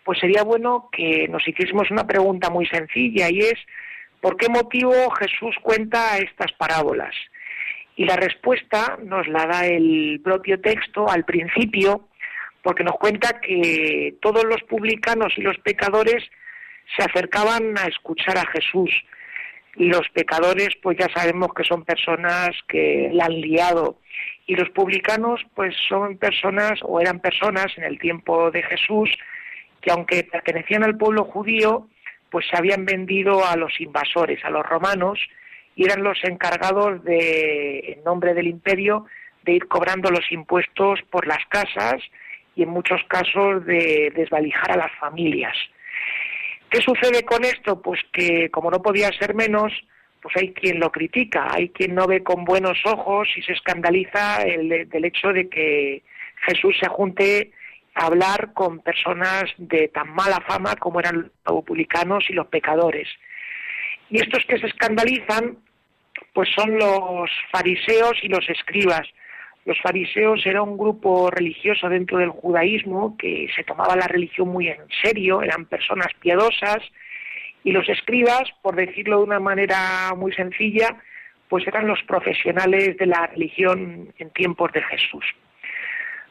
[0.09, 3.59] pues sería bueno que nos hiciésemos una pregunta muy sencilla y es
[4.19, 7.13] ¿por qué motivo Jesús cuenta estas parábolas?
[7.95, 12.07] Y la respuesta nos la da el propio texto al principio,
[12.63, 16.23] porque nos cuenta que todos los publicanos y los pecadores
[16.97, 18.89] se acercaban a escuchar a Jesús.
[19.75, 23.99] Y los pecadores, pues ya sabemos que son personas que la han liado.
[24.47, 29.11] Y los publicanos, pues son personas, o eran personas en el tiempo de Jesús,
[29.81, 31.87] que aunque pertenecían al pueblo judío,
[32.29, 35.19] pues se habían vendido a los invasores, a los romanos,
[35.75, 39.05] y eran los encargados de, en nombre del imperio,
[39.43, 42.01] de ir cobrando los impuestos por las casas
[42.55, 45.55] y en muchos casos de desvalijar a las familias.
[46.69, 47.81] ¿Qué sucede con esto?
[47.81, 49.73] Pues que como no podía ser menos,
[50.21, 54.43] pues hay quien lo critica, hay quien no ve con buenos ojos y se escandaliza
[54.43, 56.03] el, del hecho de que
[56.45, 57.51] Jesús se junte
[57.99, 63.07] hablar con personas de tan mala fama como eran los publicanos y los pecadores.
[64.09, 65.57] Y estos que se escandalizan,
[66.33, 69.07] pues son los fariseos y los escribas.
[69.65, 74.67] Los fariseos era un grupo religioso dentro del judaísmo que se tomaba la religión muy
[74.67, 76.79] en serio, eran personas piadosas,
[77.63, 80.95] y los escribas, por decirlo de una manera muy sencilla,
[81.49, 85.25] pues eran los profesionales de la religión en tiempos de Jesús.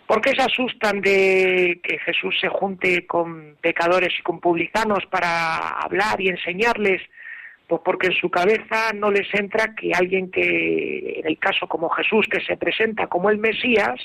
[0.09, 5.69] ¿Por qué se asustan de que Jesús se junte con pecadores y con publicanos para
[5.69, 7.03] hablar y enseñarles?
[7.67, 11.91] Pues porque en su cabeza no les entra que alguien que, en el caso como
[11.91, 14.01] Jesús, que se presenta como el Mesías,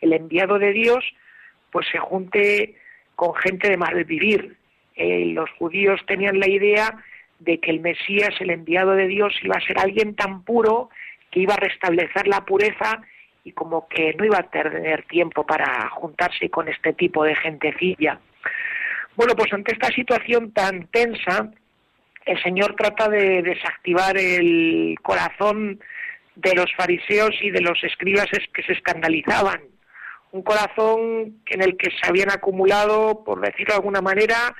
[0.00, 1.04] el enviado de Dios,
[1.72, 2.76] pues se junte
[3.16, 4.56] con gente de mal vivir.
[4.94, 7.02] Eh, los judíos tenían la idea
[7.40, 10.88] de que el Mesías, el enviado de Dios, iba a ser alguien tan puro
[11.32, 13.02] que iba a restablecer la pureza
[13.44, 18.20] y como que no iba a tener tiempo para juntarse con este tipo de gentecilla.
[19.16, 21.50] Bueno, pues ante esta situación tan tensa,
[22.24, 25.80] el Señor trata de desactivar el corazón
[26.36, 29.62] de los fariseos y de los escribas que se escandalizaban.
[30.30, 34.54] Un corazón en el que se habían acumulado, por decirlo de alguna manera,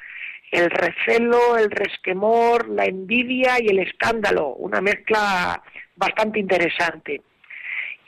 [0.51, 5.63] el recelo, el resquemor, la envidia y el escándalo, una mezcla
[5.95, 7.21] bastante interesante.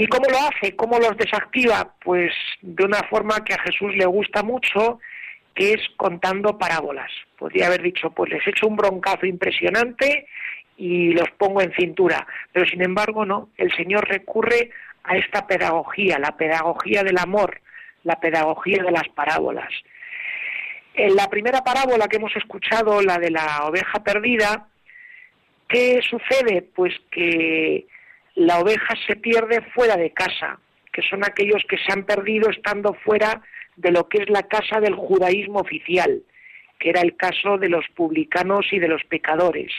[0.01, 0.75] ¿Y cómo lo hace?
[0.77, 1.95] ¿Cómo los desactiva?
[2.03, 2.33] Pues
[2.63, 4.99] de una forma que a Jesús le gusta mucho,
[5.55, 7.13] que es contando parábolas.
[7.39, 10.27] Podría haber dicho, pues les echo un broncazo impresionante
[10.79, 12.27] y los pongo en cintura.
[12.51, 13.51] Pero sin embargo, no.
[13.59, 14.71] El Señor recurre
[15.05, 17.61] a esta pedagogía, la pedagogía del amor,
[18.03, 19.69] la pedagogía de las parábolas.
[20.95, 24.67] En la primera parábola que hemos escuchado, la de la oveja perdida,
[25.69, 26.63] ¿qué sucede?
[26.75, 27.87] Pues que
[28.35, 30.59] la oveja se pierde fuera de casa,
[30.93, 33.43] que son aquellos que se han perdido estando fuera
[33.77, 36.23] de lo que es la casa del judaísmo oficial,
[36.79, 39.73] que era el caso de los publicanos y de los pecadores.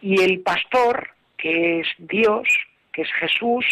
[0.00, 2.46] Y el pastor, que es Dios,
[2.92, 3.66] que es Jesús,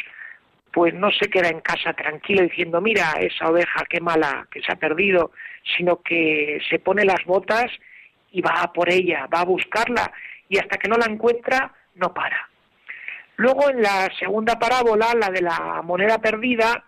[0.73, 4.73] pues no se queda en casa tranquilo diciendo, mira, esa oveja, qué mala, que se
[4.73, 5.33] ha perdido,
[5.77, 7.71] sino que se pone las botas
[8.33, 10.11] y va por ella, va a buscarla,
[10.49, 12.49] y hasta que no la encuentra, no para.
[13.43, 16.85] Luego en la segunda parábola, la de la moneda perdida,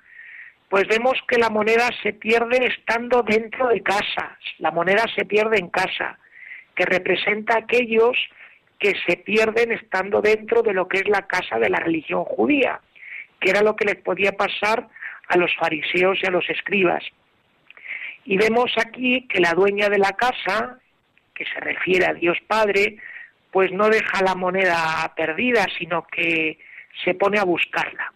[0.69, 5.59] pues vemos que la moneda se pierde estando dentro de casa, la moneda se pierde
[5.59, 6.17] en casa,
[6.77, 8.17] que representa a aquellos
[8.79, 12.81] que se pierden estando dentro de lo que es la casa de la religión judía
[13.41, 14.89] que era lo que les podía pasar
[15.29, 17.03] a los fariseos y a los escribas.
[18.25, 20.79] Y vemos aquí que la dueña de la casa,
[21.35, 22.97] que se refiere a Dios Padre,
[23.55, 26.59] pues no deja la moneda perdida, sino que
[27.05, 28.13] se pone a buscarla.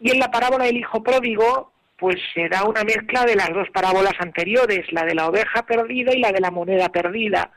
[0.00, 3.68] Y en la parábola del hijo pródigo, pues se da una mezcla de las dos
[3.68, 7.50] parábolas anteriores, la de la oveja perdida y la de la moneda perdida,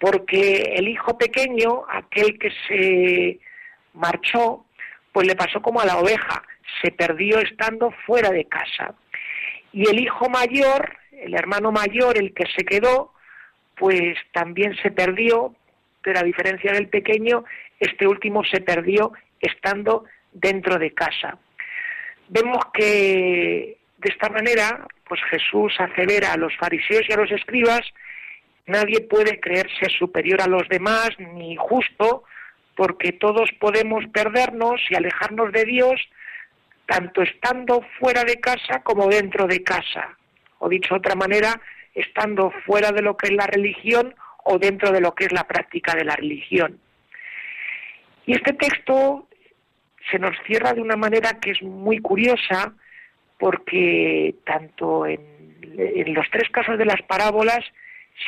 [0.00, 3.38] porque el hijo pequeño, aquel que se
[3.94, 4.64] marchó,
[5.12, 6.42] pues le pasó como a la oveja,
[6.82, 8.96] se perdió estando fuera de casa.
[9.72, 13.14] Y el hijo mayor, el hermano mayor, el que se quedó,
[13.76, 15.54] pues también se perdió,
[16.02, 17.44] pero a diferencia del pequeño,
[17.78, 21.38] este último se perdió estando dentro de casa.
[22.28, 27.30] Vemos que de esta manera, pues Jesús hace ver a los fariseos y a los
[27.30, 27.82] escribas,
[28.66, 32.24] nadie puede creerse superior a los demás ni justo,
[32.76, 36.00] porque todos podemos perdernos y alejarnos de Dios
[36.86, 40.16] tanto estando fuera de casa como dentro de casa.
[40.58, 41.60] O dicho de otra manera,
[41.94, 45.44] estando fuera de lo que es la religión o dentro de lo que es la
[45.46, 46.78] práctica de la religión.
[48.26, 49.26] Y este texto
[50.10, 52.72] se nos cierra de una manera que es muy curiosa
[53.38, 55.20] porque tanto en,
[56.14, 57.60] los tres casos de las parábolas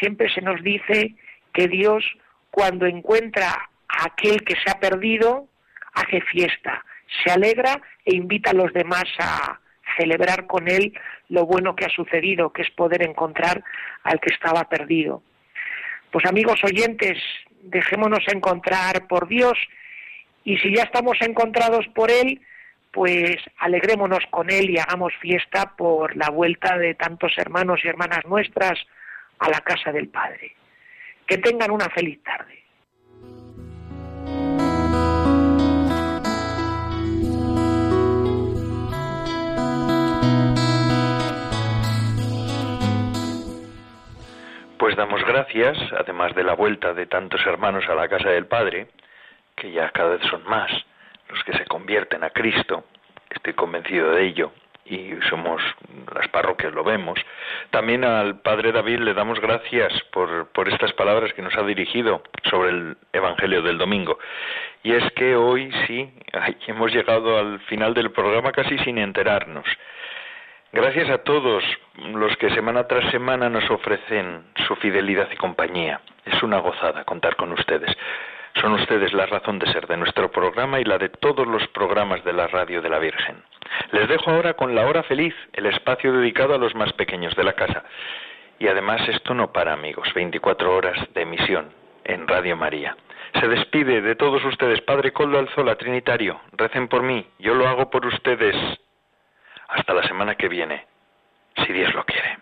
[0.00, 1.14] siempre se nos dice
[1.52, 2.04] que Dios
[2.50, 5.48] cuando encuentra aquel que se ha perdido
[5.94, 6.84] hace fiesta,
[7.22, 9.60] se alegra e invita a los demás a
[9.98, 10.94] celebrar con él
[11.28, 13.62] lo bueno que ha sucedido, que es poder encontrar
[14.04, 15.22] al que estaba perdido.
[16.12, 17.18] Pues amigos oyentes,
[17.62, 19.58] dejémonos encontrar por Dios
[20.44, 22.42] y si ya estamos encontrados por Él,
[22.90, 28.26] pues alegrémonos con Él y hagamos fiesta por la vuelta de tantos hermanos y hermanas
[28.26, 28.78] nuestras
[29.38, 30.54] a la casa del Padre.
[31.26, 32.62] Que tengan una feliz tarde.
[44.83, 48.89] Pues damos gracias, además de la vuelta de tantos hermanos a la casa del Padre,
[49.55, 50.72] que ya cada vez son más
[51.28, 52.83] los que se convierten a Cristo,
[53.30, 54.51] estoy convencido de ello,
[54.85, 55.62] y somos
[56.12, 57.16] las parroquias lo vemos.
[57.70, 62.24] También al Padre David le damos gracias por, por estas palabras que nos ha dirigido
[62.51, 64.18] sobre el Evangelio del domingo.
[64.83, 66.12] Y es que hoy sí,
[66.66, 69.64] hemos llegado al final del programa casi sin enterarnos.
[70.75, 71.62] Gracias a todos
[72.14, 76.01] los que semana tras semana nos ofrecen su fidelidad y compañía.
[76.25, 77.95] Es una gozada contar con ustedes.
[78.59, 82.25] Son ustedes la razón de ser de nuestro programa y la de todos los programas
[82.25, 83.43] de la Radio de la Virgen.
[83.91, 87.45] Les dejo ahora con la hora feliz, el espacio dedicado a los más pequeños de
[87.45, 87.85] la casa.
[88.59, 91.70] Y además esto no para amigos, 24 horas de emisión
[92.05, 92.97] en Radio María.
[93.39, 96.41] Se despide de todos ustedes Padre Coldo Alzola Trinitario.
[96.53, 98.57] Recen por mí, yo lo hago por ustedes.
[99.73, 100.87] Hasta la semana que viene,
[101.57, 102.41] si Dios lo quiere.